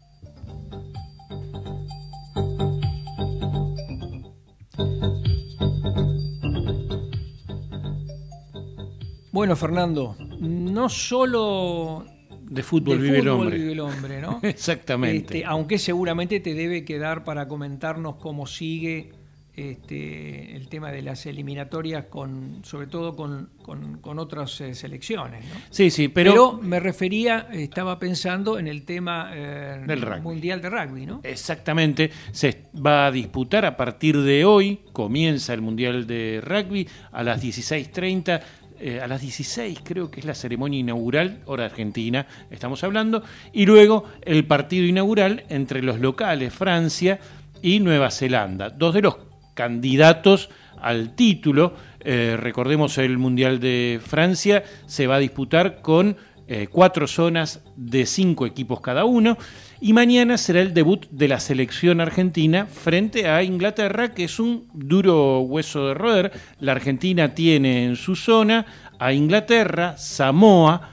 [9.41, 12.05] Bueno, Fernando, no solo
[12.43, 13.57] de fútbol, vive, el hombre.
[13.57, 14.39] vive el hombre, ¿no?
[14.43, 15.39] Exactamente.
[15.39, 19.13] Este, aunque seguramente te debe quedar para comentarnos cómo sigue
[19.55, 25.43] este, el tema de las eliminatorias, con, sobre todo con, con, otras eh, selecciones.
[25.43, 25.55] ¿no?
[25.69, 26.59] Sí, sí, pero...
[26.61, 31.19] me refería, estaba pensando en el tema eh, del mundial de rugby, ¿no?
[31.23, 37.23] Exactamente, se va a disputar a partir de hoy, comienza el mundial de rugby a
[37.23, 38.41] las 16.30
[38.81, 43.23] eh, a las 16 creo que es la ceremonia inaugural, hora argentina estamos hablando,
[43.53, 47.19] y luego el partido inaugural entre los locales Francia
[47.61, 49.17] y Nueva Zelanda, dos de los
[49.53, 50.49] candidatos
[50.81, 51.75] al título.
[51.99, 56.17] Eh, recordemos el Mundial de Francia se va a disputar con
[56.47, 59.37] eh, cuatro zonas de cinco equipos cada uno.
[59.83, 64.67] Y mañana será el debut de la selección argentina frente a Inglaterra, que es un
[64.73, 66.31] duro hueso de roer.
[66.59, 68.67] La Argentina tiene en su zona
[68.99, 70.91] a Inglaterra, Samoa,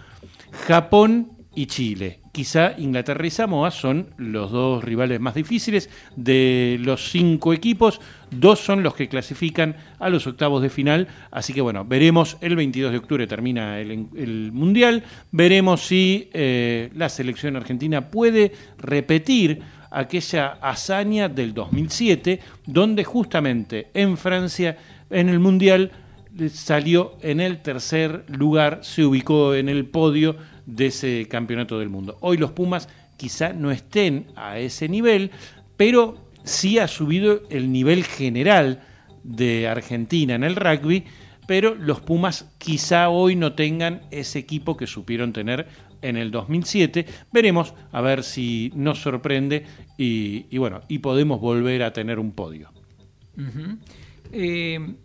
[0.67, 2.21] Japón y Chile.
[2.31, 8.01] Quizá Inglaterra y Samoa son los dos rivales más difíciles de los cinco equipos.
[8.31, 11.09] Dos son los que clasifican a los octavos de final.
[11.33, 15.03] Así que bueno, veremos el 22 de octubre termina el, Mundial.
[15.33, 24.17] Veremos si eh, la selección argentina puede repetir aquella hazaña del 2007, donde justamente en
[24.17, 24.79] Francia,
[25.11, 25.91] en el Mundial,
[26.53, 30.37] salió en el tercer lugar, se ubicó en el podio
[30.69, 32.19] de ese campeonato del mundo.
[32.21, 35.31] Hoy los Pumas quizá no estén a ese nivel,
[35.77, 38.83] pero sí ha subido el nivel general
[39.25, 41.05] de Argentina en el rugby,
[41.47, 45.67] pero los Pumas quizá hoy no tengan ese equipo que supieron tener
[46.03, 47.07] en el 2007.
[47.33, 49.65] Veremos a ver si nos sorprende
[49.97, 52.71] y, bueno, y podemos volver a tener un podio.
[54.33, 54.97] Eh,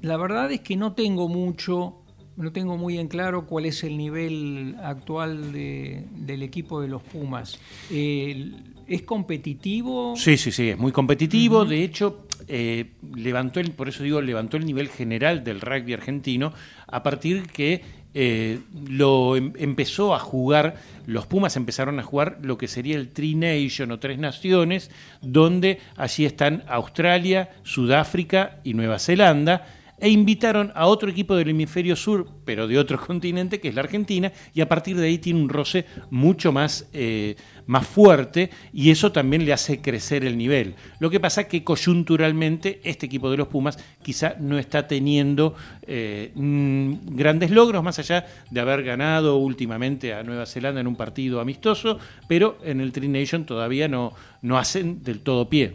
[0.00, 2.04] la verdad es que no tengo mucho
[2.38, 7.58] no tengo muy en claro cuál es el nivel actual del equipo de los Pumas.
[7.90, 10.14] ¿Es competitivo?
[10.16, 11.66] Sí, sí, sí, es muy competitivo.
[11.66, 16.54] De hecho, eh, levantó el, por eso digo, levantó el nivel general del rugby argentino
[16.86, 17.82] a partir que
[18.14, 20.76] eh, lo em, empezó a jugar,
[21.06, 25.80] los Pumas empezaron a jugar lo que sería el Tri Nation o Tres Naciones, donde
[25.96, 29.66] allí están Australia, Sudáfrica y Nueva Zelanda
[30.00, 33.82] e invitaron a otro equipo del hemisferio sur, pero de otro continente, que es la
[33.82, 37.36] Argentina, y a partir de ahí tiene un roce mucho más, eh,
[37.66, 40.74] más fuerte y eso también le hace crecer el nivel.
[40.98, 45.54] Lo que pasa es que coyunturalmente este equipo de los Pumas quizá no está teniendo
[45.82, 50.96] eh, mm, grandes logros, más allá de haber ganado últimamente a Nueva Zelanda en un
[50.96, 55.74] partido amistoso, pero en el Tri Nation todavía no, no hacen del todo pie.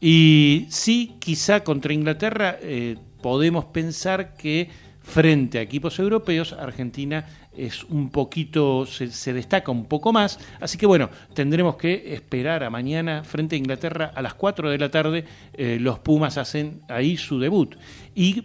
[0.00, 4.68] Y sí, quizá contra Inglaterra eh, podemos pensar que
[5.02, 7.24] frente a equipos europeos, Argentina
[7.56, 10.38] es un poquito, se, destaca un poco más.
[10.60, 14.78] Así que bueno, tendremos que esperar a mañana frente a Inglaterra a las 4 de
[14.78, 15.24] la tarde.
[15.54, 17.76] Eh, los Pumas hacen ahí su debut.
[18.14, 18.44] Y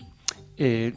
[0.58, 0.94] eh,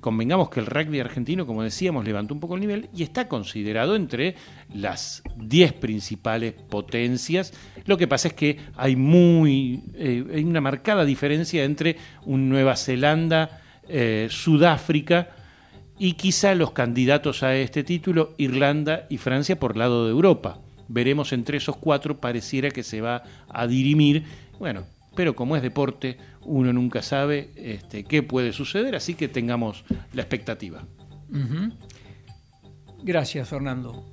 [0.00, 3.96] convengamos que el rugby argentino, como decíamos, levantó un poco el nivel y está considerado
[3.96, 4.34] entre
[4.72, 7.52] las 10 principales potencias.
[7.86, 12.76] Lo que pasa es que hay muy eh, hay una marcada diferencia entre un Nueva
[12.76, 15.30] Zelanda, eh, Sudáfrica
[15.98, 20.60] y quizá los candidatos a este título, Irlanda y Francia por lado de Europa.
[20.88, 24.24] Veremos entre esos cuatro, pareciera que se va a dirimir.
[24.58, 24.84] Bueno,
[25.18, 30.22] pero como es deporte, uno nunca sabe este, qué puede suceder, así que tengamos la
[30.22, 30.84] expectativa.
[33.02, 34.12] Gracias, Fernando.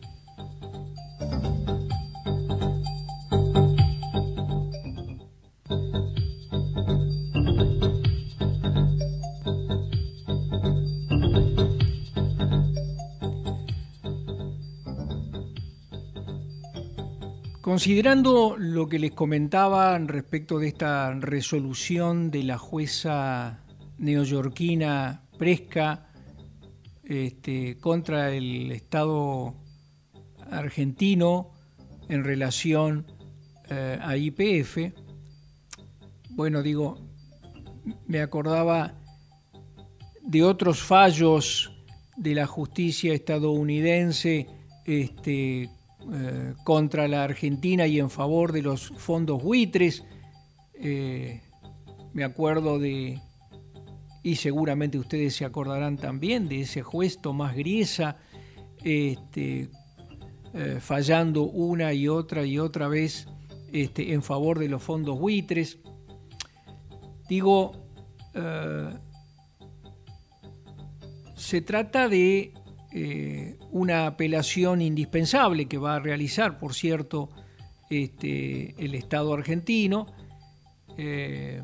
[17.76, 23.66] Considerando lo que les comentaba respecto de esta resolución de la jueza
[23.98, 26.08] neoyorquina Presca
[27.04, 29.56] este, contra el Estado
[30.50, 31.52] argentino
[32.08, 33.08] en relación
[33.70, 34.94] eh, a IPF.
[36.30, 36.98] Bueno, digo,
[38.08, 38.94] me acordaba
[40.22, 41.74] de otros fallos
[42.16, 44.48] de la justicia estadounidense
[44.86, 45.70] este,
[46.14, 50.04] eh, contra la Argentina y en favor de los fondos buitres.
[50.76, 51.42] Eh,
[52.14, 53.20] me acuerdo de,
[54.22, 58.18] y seguramente ustedes se acordarán también de ese juez Tomás Griesa,
[58.84, 59.70] este,
[60.54, 63.28] eh, fallando una y otra y otra vez
[63.74, 65.80] este, en favor de los fondos buitres.
[67.28, 67.72] Digo,
[71.36, 72.54] se trata de
[72.98, 77.30] eh, una apelación indispensable que va a realizar, por cierto,
[77.90, 80.08] este, el Estado argentino,
[80.98, 81.62] eh,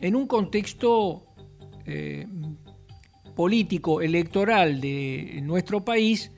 [0.00, 1.26] en un contexto
[1.86, 2.26] eh,
[3.36, 6.32] político, electoral de nuestro país,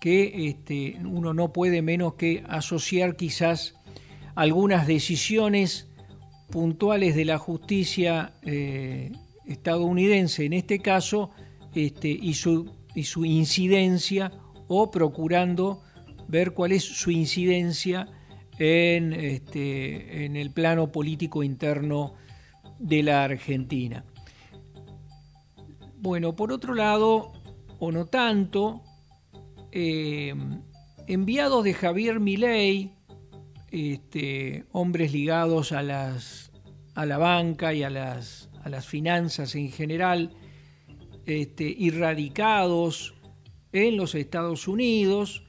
[0.00, 3.74] que este, uno no puede menos que asociar quizás
[4.34, 5.90] algunas decisiones
[6.50, 8.32] puntuales de la justicia
[9.44, 11.32] estadounidense, en este caso,
[11.74, 14.32] este, y su y su incidencia
[14.68, 15.82] o procurando
[16.28, 18.08] ver cuál es su incidencia
[18.58, 22.14] en, este, en el plano político interno
[22.78, 24.04] de la Argentina.
[25.96, 27.32] Bueno, por otro lado,
[27.78, 28.82] o no tanto,
[29.72, 30.34] eh,
[31.06, 32.94] enviados de Javier Milei,
[33.70, 36.52] este, hombres ligados a, las,
[36.94, 40.36] a la banca y a las, a las finanzas en general,
[41.26, 43.14] este, y radicados
[43.72, 45.44] en los Estados Unidos,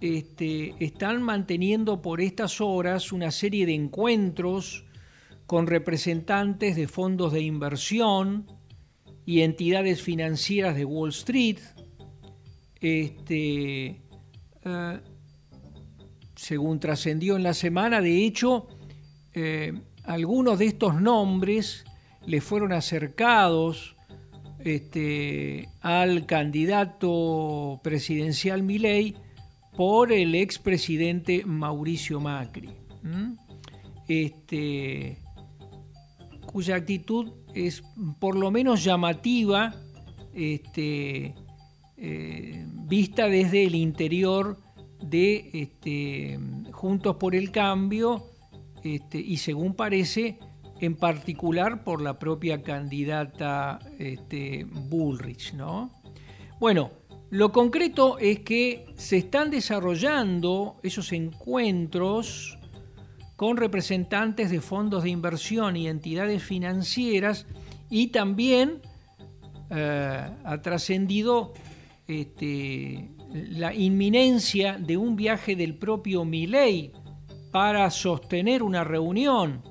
[0.00, 4.84] este, están manteniendo por estas horas una serie de encuentros
[5.46, 8.46] con representantes de fondos de inversión
[9.26, 11.58] y entidades financieras de Wall Street.
[12.80, 14.00] Este,
[14.64, 15.00] eh,
[16.34, 18.68] según trascendió en la semana, de hecho,
[19.34, 21.84] eh, algunos de estos nombres
[22.26, 23.96] le fueron acercados
[24.64, 29.14] este, al candidato presidencial Milei
[29.76, 32.70] por el expresidente Mauricio Macri,
[34.08, 35.18] este,
[36.46, 37.82] cuya actitud es
[38.18, 39.74] por lo menos llamativa,
[40.34, 41.34] este,
[41.96, 44.58] eh, vista desde el interior
[45.02, 46.38] de
[46.72, 48.26] Juntos por el Cambio
[48.82, 50.38] y según parece
[50.80, 55.52] en particular por la propia candidata este, Bullrich.
[55.52, 55.90] ¿no?
[56.58, 56.90] Bueno,
[57.30, 62.58] lo concreto es que se están desarrollando esos encuentros
[63.36, 67.46] con representantes de fondos de inversión y entidades financieras
[67.88, 68.82] y también
[69.70, 71.52] eh, ha trascendido
[72.06, 76.92] este, la inminencia de un viaje del propio Milley
[77.50, 79.62] para sostener una reunión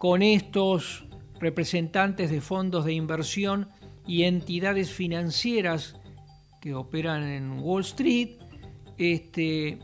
[0.00, 1.04] con estos
[1.40, 3.68] representantes de fondos de inversión
[4.06, 5.94] y entidades financieras
[6.58, 8.38] que operan en Wall Street,
[8.96, 9.78] este,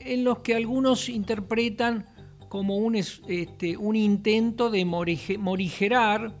[0.00, 2.06] en los que algunos interpretan
[2.48, 6.34] como un, este, intento de morigerar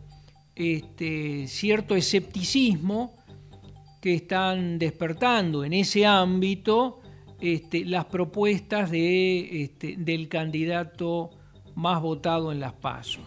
[0.54, 3.18] este, cierto escepticismo
[4.00, 7.00] que están despertando en ese ámbito
[7.84, 11.35] las propuestas de, del candidato
[11.76, 13.22] más votado en las pasos.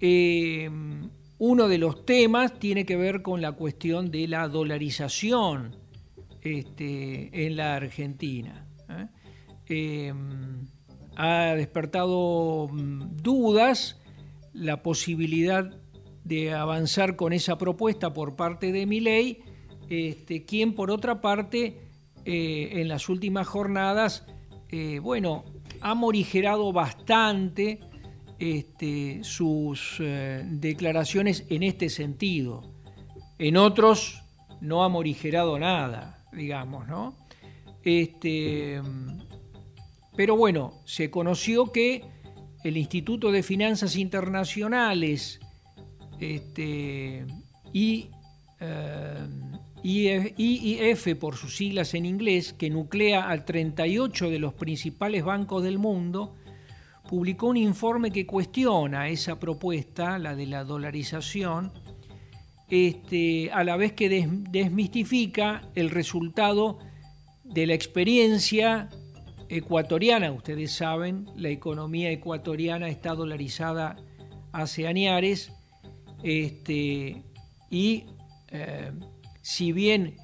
[0.00, 0.68] Eh,
[1.38, 5.76] uno de los temas tiene que ver con la cuestión de la dolarización
[6.40, 8.66] este, en la Argentina.
[8.88, 9.06] ¿eh?
[9.68, 10.14] Eh,
[11.16, 14.00] ha despertado mm, dudas
[14.54, 15.78] la posibilidad
[16.24, 19.42] de avanzar con esa propuesta por parte de Miley,
[19.90, 21.82] este, quien por otra parte
[22.28, 24.26] en las últimas jornadas,
[25.00, 25.44] bueno,
[25.80, 27.80] ha morigerado bastante
[28.38, 32.62] este, sus eh, declaraciones en este sentido.
[33.38, 34.22] En otros
[34.60, 37.16] no ha morigerado nada, digamos, ¿no?
[37.82, 38.80] Este,
[40.16, 42.04] pero bueno, se conoció que
[42.64, 45.38] el Instituto de Finanzas Internacionales
[46.18, 47.26] este,
[47.72, 48.10] y
[48.60, 49.28] eh,
[49.86, 55.78] IIF por sus siglas en inglés, que nuclea al 38 de los principales bancos del
[55.78, 56.34] mundo,
[57.08, 61.72] publicó un informe que cuestiona esa propuesta, la de la dolarización,
[62.68, 64.08] este, a la vez que
[64.50, 66.80] desmistifica el resultado
[67.44, 68.88] de la experiencia
[69.48, 70.32] ecuatoriana.
[70.32, 73.96] Ustedes saben, la economía ecuatoriana está dolarizada
[74.50, 75.52] hace añares
[76.22, 77.22] Este,
[77.70, 78.04] y
[78.48, 78.90] eh,
[79.46, 80.16] si bien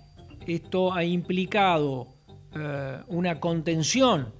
[0.49, 2.09] esto ha implicado
[2.57, 4.35] eh, una contención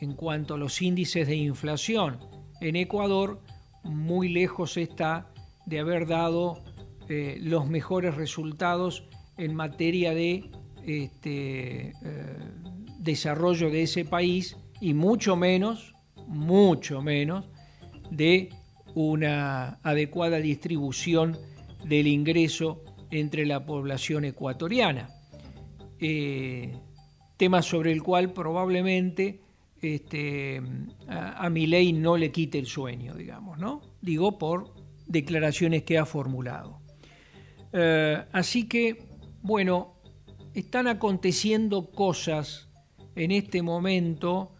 [0.00, 2.18] en cuanto a los índices de inflación
[2.62, 3.42] en Ecuador,
[3.84, 5.30] muy lejos está
[5.66, 6.64] de haber dado
[7.10, 9.06] eh, los mejores resultados
[9.36, 10.50] en materia de
[10.86, 11.92] este,
[13.00, 15.94] desarrollo de ese país y mucho menos,
[16.26, 17.50] mucho menos
[18.10, 18.48] de
[18.94, 21.36] una adecuada distribución
[21.84, 22.82] del ingreso
[23.12, 25.10] entre la población ecuatoriana.
[26.00, 26.74] Eh,
[27.36, 29.40] tema sobre el cual probablemente
[29.82, 30.62] este,
[31.08, 33.82] a, mi ley no le quite el sueño, digamos, ¿no?
[34.00, 34.74] Digo por
[35.06, 36.80] declaraciones que ha formulado.
[37.72, 39.04] Eh, así que,
[39.42, 39.94] bueno,
[40.54, 42.68] están aconteciendo cosas
[43.14, 44.52] en este momento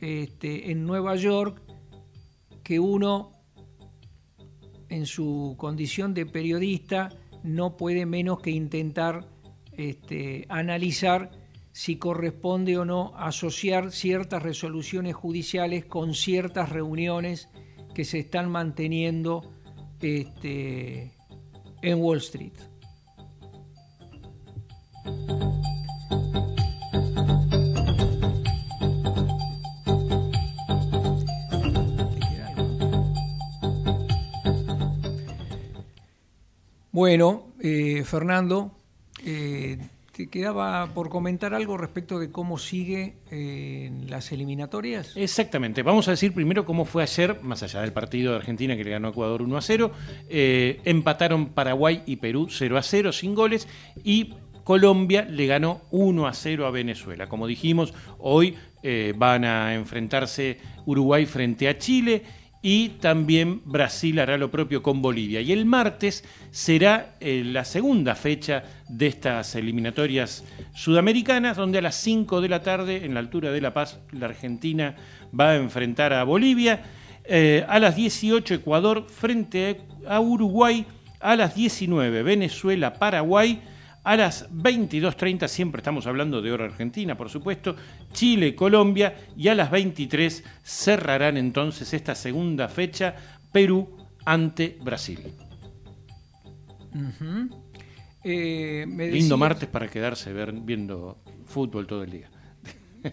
[0.00, 1.60] este, en Nueva York
[2.62, 3.32] que uno
[4.88, 7.10] en su condición de periodista
[7.46, 9.26] no puede menos que intentar
[9.72, 11.30] este, analizar
[11.72, 17.48] si corresponde o no asociar ciertas resoluciones judiciales con ciertas reuniones
[17.94, 19.52] que se están manteniendo
[20.00, 21.12] este,
[21.82, 22.54] en Wall Street.
[36.96, 38.70] Bueno, eh, Fernando,
[39.22, 39.76] eh,
[40.12, 45.14] te quedaba por comentar algo respecto de cómo sigue eh, las eliminatorias.
[45.14, 45.82] Exactamente.
[45.82, 48.92] Vamos a decir primero cómo fue ayer, más allá del partido de Argentina que le
[48.92, 49.92] ganó a Ecuador 1 a 0.
[50.30, 53.68] empataron Paraguay y Perú 0 a 0 sin goles
[54.02, 54.32] y
[54.64, 57.28] Colombia le ganó 1 a 0 a Venezuela.
[57.28, 58.56] Como dijimos, hoy
[59.16, 62.22] van a enfrentarse Uruguay frente a Chile
[62.62, 65.40] y también Brasil hará lo propio con Bolivia.
[65.40, 70.44] Y el martes será eh, la segunda fecha de estas eliminatorias
[70.74, 74.26] sudamericanas, donde a las 5 de la tarde, en la altura de La Paz, la
[74.26, 74.96] Argentina
[75.38, 76.82] va a enfrentar a Bolivia.
[77.24, 80.86] Eh, a las 18 Ecuador frente a Uruguay.
[81.18, 83.60] A las 19 Venezuela, Paraguay
[84.06, 87.74] a las 22.30, siempre estamos hablando de hora argentina, por supuesto,
[88.12, 93.16] Chile, Colombia, y a las 23 cerrarán entonces esta segunda fecha,
[93.50, 95.18] Perú ante Brasil.
[98.22, 102.30] Eh, Lindo martes para quedarse viendo fútbol todo el día.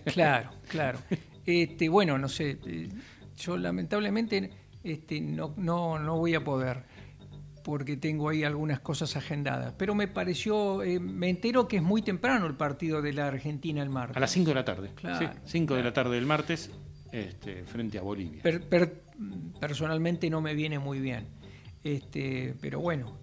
[0.05, 0.99] Claro, claro.
[1.43, 2.89] Este, bueno, no sé, eh,
[3.35, 4.51] yo lamentablemente
[4.83, 6.83] este, no, no, no voy a poder
[7.63, 9.73] porque tengo ahí algunas cosas agendadas.
[9.77, 13.81] Pero me pareció, eh, me entero que es muy temprano el partido de la Argentina
[13.81, 14.17] el martes.
[14.17, 14.91] A las 5 de la tarde.
[14.95, 16.71] Claro, 5 de la tarde del martes
[17.11, 18.43] este, frente a Bolivia.
[19.59, 21.27] personalmente no me viene muy bien.
[21.83, 23.19] Este, pero bueno.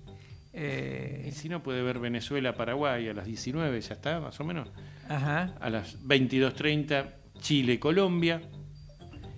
[0.52, 4.68] Eh, y si no puede ver Venezuela-Paraguay a las 19, ya está, más o menos.
[5.08, 5.54] Ajá.
[5.60, 8.42] A las 22.30 Chile-Colombia.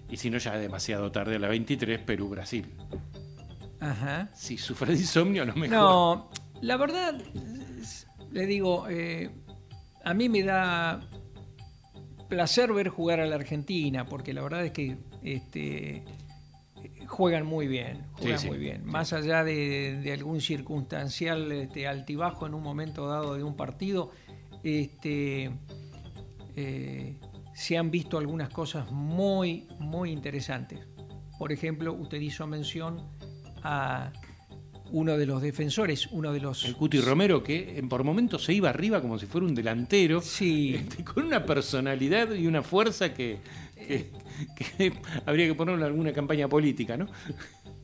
[0.09, 2.67] Y si no, ya es demasiado tarde a las 23 Perú-Brasil.
[3.83, 4.29] Ajá.
[4.33, 5.77] Si sufre de insomnio, no mejor.
[5.77, 6.31] No,
[6.61, 7.21] la verdad,
[8.31, 9.29] le digo, eh,
[10.05, 11.01] a mí me da
[12.29, 16.05] placer ver jugar a la Argentina, porque la verdad es que este,
[17.09, 18.87] juegan muy bien, juegan muy bien.
[18.87, 24.13] Más allá de, algún circunstancial este, altibajo en un momento dado de un partido,
[24.63, 25.51] este,
[26.55, 27.19] eh,
[27.53, 30.87] se han visto algunas cosas muy, muy interesantes.
[31.37, 33.11] Por ejemplo, usted hizo mención
[33.63, 34.13] a
[34.93, 36.65] uno de los defensores, uno de los...
[36.65, 40.75] El Cuti Romero, que por momentos se iba arriba como si fuera un delantero, sí.
[40.75, 43.39] Este, con una personalidad y una fuerza que,
[45.27, 47.09] habría que ponerle alguna campaña política, ¿no?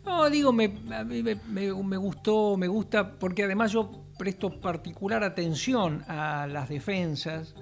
[0.04, 6.02] No, digo, me, a mí me, gustó, me gusta, porque además yo presto particular atención
[6.08, 7.54] a las defensas,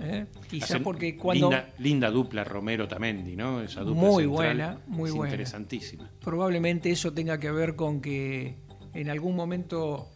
[0.00, 0.26] ¿eh?
[0.50, 1.50] quizá porque cuando...
[1.78, 3.60] Linda, dupla Romero-Tamendi, ¿no?
[3.60, 5.30] Esa dupla muy buena, muy es buena.
[5.30, 6.10] interesantísima.
[6.20, 8.56] Probablemente eso tenga que ver con que
[8.94, 10.08] en algún momento,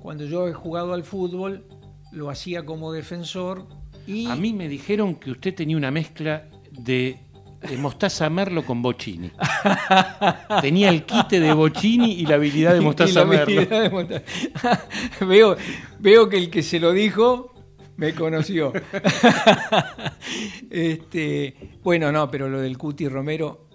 [0.00, 1.66] cuando yo he jugado al fútbol,
[2.12, 3.66] lo hacía como defensor
[4.06, 4.26] y...
[4.26, 7.18] A mí me dijeron que usted tenía una mezcla de
[7.78, 9.30] Mostaza Merlo con Bocini.
[10.60, 13.62] Tenía el quite de Bocini y la habilidad de Mostaza Merlo.
[15.26, 15.56] veo,
[15.98, 17.54] veo que el que se lo dijo
[17.98, 18.72] me conoció.
[20.70, 23.66] este, bueno, no, pero lo del Cuti Romero,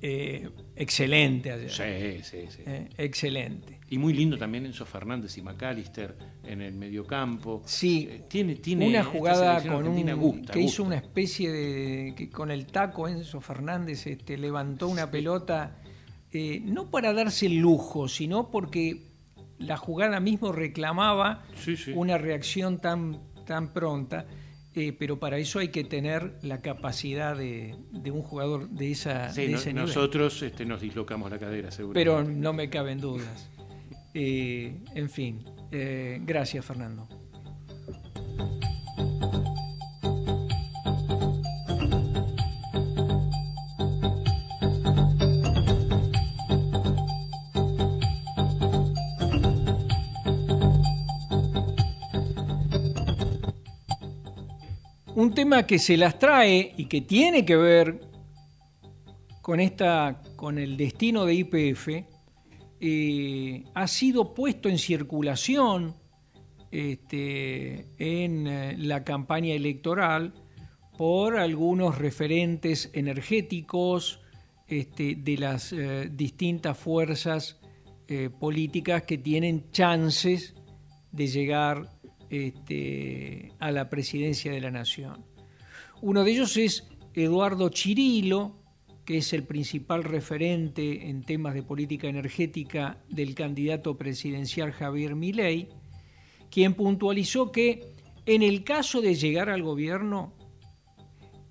[0.00, 1.70] eh, excelente ayer.
[1.70, 2.62] Sí, sí, sí.
[2.66, 3.75] Eh, excelente.
[3.88, 7.62] Y muy lindo también Enzo Fernández y McAllister en el mediocampo.
[7.66, 12.50] Sí, eh, tiene, tiene una jugada con un, que hizo una especie de que con
[12.50, 15.76] el taco Enzo Fernández este, levantó una pelota
[16.32, 19.02] eh, no para darse el lujo, sino porque
[19.58, 21.44] la jugada mismo reclamaba
[21.94, 24.26] una reacción tan, tan pronta.
[24.74, 27.74] Eh, pero para eso hay que tener la capacidad de,
[28.12, 29.86] un jugador de, esa, sí, ese nivel.
[29.86, 31.94] Nosotros este, nos dislocamos la cadera, seguro.
[31.94, 33.48] Pero no me caben dudas.
[34.18, 37.06] Eh, en fin, eh, gracias Fernando.
[55.14, 58.00] un tema que se las trae y que tiene que ver
[59.42, 62.15] con, esta, con el destino de IPF,
[62.88, 65.96] eh, ha sido puesto en circulación
[66.70, 70.32] este, en eh, la campaña electoral
[70.96, 74.20] por algunos referentes energéticos
[74.68, 77.58] este, de las eh, distintas fuerzas
[78.38, 80.54] políticas que tienen chances
[81.10, 81.90] de llegar
[82.30, 85.24] este, a la presidencia de la Nación.
[86.02, 88.54] Uno de ellos es Eduardo Chirilo,
[89.06, 95.68] que es el principal referente en temas de política energética del candidato presidencial Javier Milei,
[96.50, 97.84] quien puntualizó que
[98.26, 100.34] en el caso de llegar al gobierno,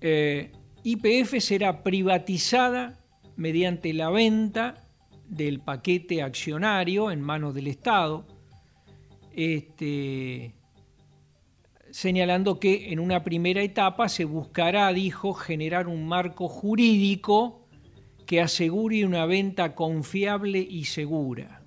[0.02, 0.52] eh,
[0.84, 3.00] IPF será privatizada
[3.36, 4.86] mediante la venta
[5.26, 8.26] del paquete accionario en manos del Estado,
[9.34, 10.54] este,
[11.96, 17.66] señalando que en una primera etapa se buscará, dijo, generar un marco jurídico
[18.26, 21.62] que asegure una venta confiable y segura.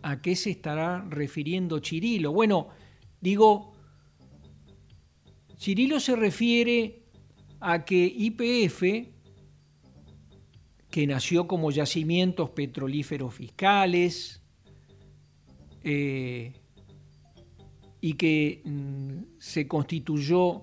[0.00, 2.32] ¿A qué se estará refiriendo Chirilo?
[2.32, 2.68] Bueno,
[3.20, 3.74] digo,
[5.58, 7.02] Chirilo se refiere
[7.60, 8.82] a que IPF,
[10.90, 14.42] que nació como yacimientos petrolíferos fiscales,
[15.82, 16.54] eh,
[18.04, 20.60] y que mm, se constituyó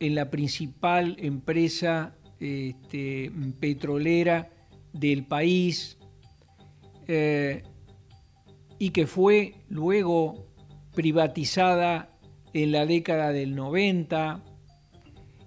[0.00, 3.30] en la principal empresa este,
[3.60, 4.50] petrolera
[4.92, 5.96] del país
[7.06, 7.62] eh,
[8.80, 10.48] y que fue luego
[10.92, 12.18] privatizada
[12.52, 14.42] en la década del 90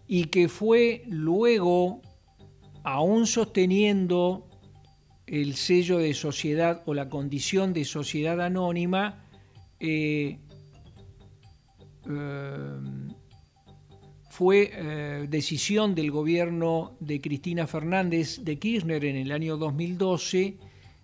[0.07, 2.01] y que fue luego,
[2.83, 4.47] aún sosteniendo
[5.27, 9.25] el sello de sociedad o la condición de sociedad anónima,
[9.81, 10.39] eh,
[14.35, 20.57] fue eh, decisión del gobierno de Cristina Fernández de Kirchner en el año 2012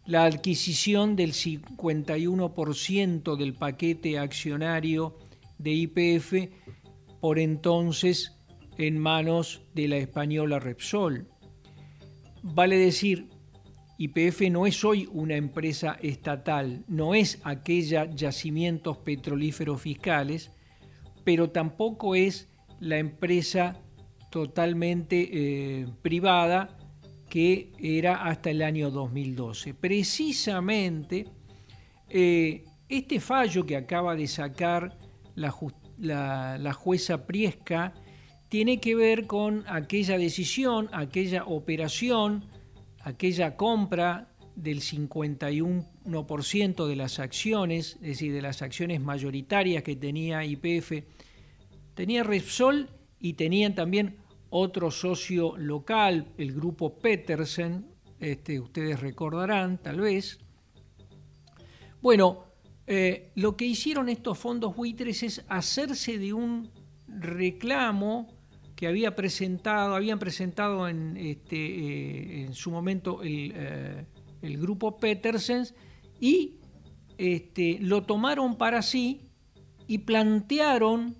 [0.05, 5.17] la adquisición del 51% del paquete accionario
[5.59, 6.33] de IPF
[7.21, 8.37] por entonces
[8.77, 11.29] en manos de la española Repsol.
[12.43, 13.29] Vale decir,
[13.97, 20.51] IPF no es hoy una empresa estatal, no es aquella yacimientos petrolíferos fiscales,
[21.23, 22.49] pero tampoco es
[22.79, 23.79] la empresa
[24.29, 26.77] totalmente eh, privada
[27.29, 29.73] que era hasta el año 2012.
[29.73, 31.27] Precisamente
[32.09, 34.97] eh, este fallo que acaba de sacar
[35.35, 37.93] la, la jueza Priesca
[38.49, 42.45] tiene que ver con aquella decisión, aquella operación,
[42.99, 44.30] aquella compra
[44.61, 51.03] del 51% de las acciones, es decir, de las acciones mayoritarias que tenía IPF,
[51.93, 52.89] tenía Repsol
[53.19, 54.17] y tenían también
[54.49, 57.87] otro socio local, el grupo Petersen,
[58.19, 60.39] este, ustedes recordarán tal vez.
[62.01, 62.45] Bueno,
[62.85, 66.69] eh, lo que hicieron estos fondos buitres es hacerse de un
[67.07, 68.27] reclamo
[68.75, 74.05] que había presentado, habían presentado en, este, eh, en su momento el, eh,
[74.41, 75.73] el grupo Petersens,
[76.19, 76.55] y
[77.17, 79.29] este, lo tomaron para sí
[79.87, 81.17] y plantearon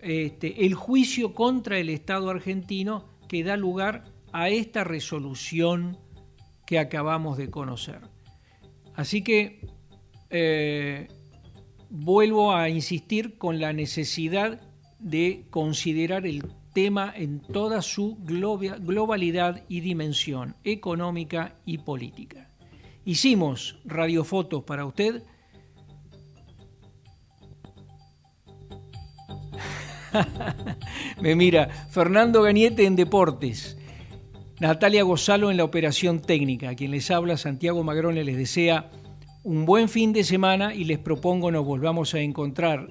[0.00, 5.98] este, el juicio contra el Estado argentino que da lugar a esta resolución
[6.66, 8.00] que acabamos de conocer.
[8.94, 9.68] Así que
[10.30, 11.08] eh,
[11.90, 14.60] vuelvo a insistir con la necesidad
[14.98, 22.48] de considerar el tema en toda su globalidad y dimensión económica y política.
[23.04, 25.22] Hicimos radiofotos para usted.
[31.20, 33.78] Me mira, Fernando Gañete en Deportes,
[34.60, 38.90] Natalia Gozalo en la operación técnica, quien les habla, Santiago Magrone les desea
[39.42, 42.88] un buen fin de semana y les propongo nos volvamos a encontrar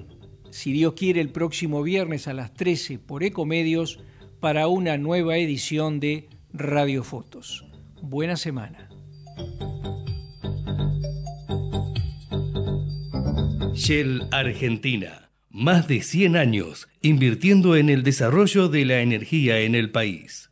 [0.50, 4.00] si Dios quiere, el próximo viernes a las 13 por Ecomedios
[4.40, 7.64] para una nueva edición de Radio Fotos.
[8.02, 8.88] Buena semana.
[13.74, 15.30] Shell Argentina.
[15.48, 20.49] Más de 100 años invirtiendo en el desarrollo de la energía en el país.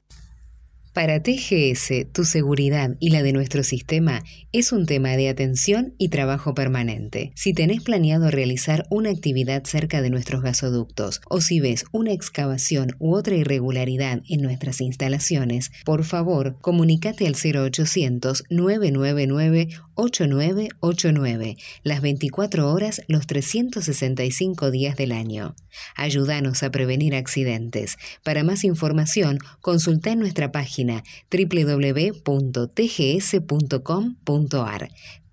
[0.98, 6.08] Para TGS, tu seguridad y la de nuestro sistema es un tema de atención y
[6.08, 7.30] trabajo permanente.
[7.36, 12.96] Si tenés planeado realizar una actividad cerca de nuestros gasoductos o si ves una excavación
[12.98, 19.68] u otra irregularidad en nuestras instalaciones, por favor, comunícate al 0800 999
[19.98, 25.56] 8989, las 24 horas, los 365 días del año.
[25.96, 27.98] Ayúdanos a prevenir accidentes.
[28.22, 32.18] Para más información, consulta en nuestra página www.tgs.com.ar.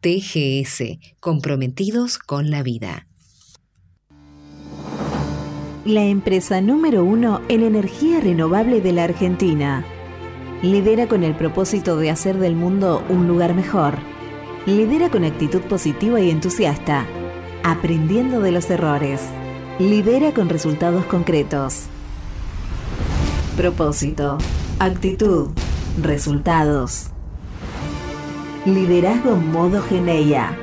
[0.02, 0.84] TGS,
[1.20, 3.08] comprometidos con la vida.
[5.86, 9.86] La empresa número uno en energía renovable de la Argentina.
[10.64, 14.15] Lidera con el propósito de hacer del mundo un lugar mejor
[14.66, 17.06] Lidera con actitud positiva y entusiasta,
[17.64, 19.22] aprendiendo de los errores.
[19.78, 21.84] Lidera con resultados concretos.
[23.56, 24.40] Propósito,
[24.80, 25.52] actitud,
[26.02, 27.12] resultados.
[28.66, 30.58] Liderazgo modo Geneia.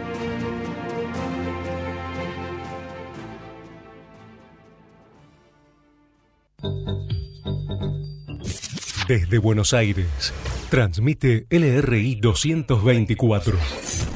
[9.07, 10.33] Desde Buenos Aires,
[10.71, 13.59] transmite LRI 224,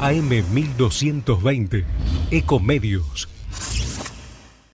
[0.00, 1.84] AM 1220,
[2.30, 3.28] Ecomedios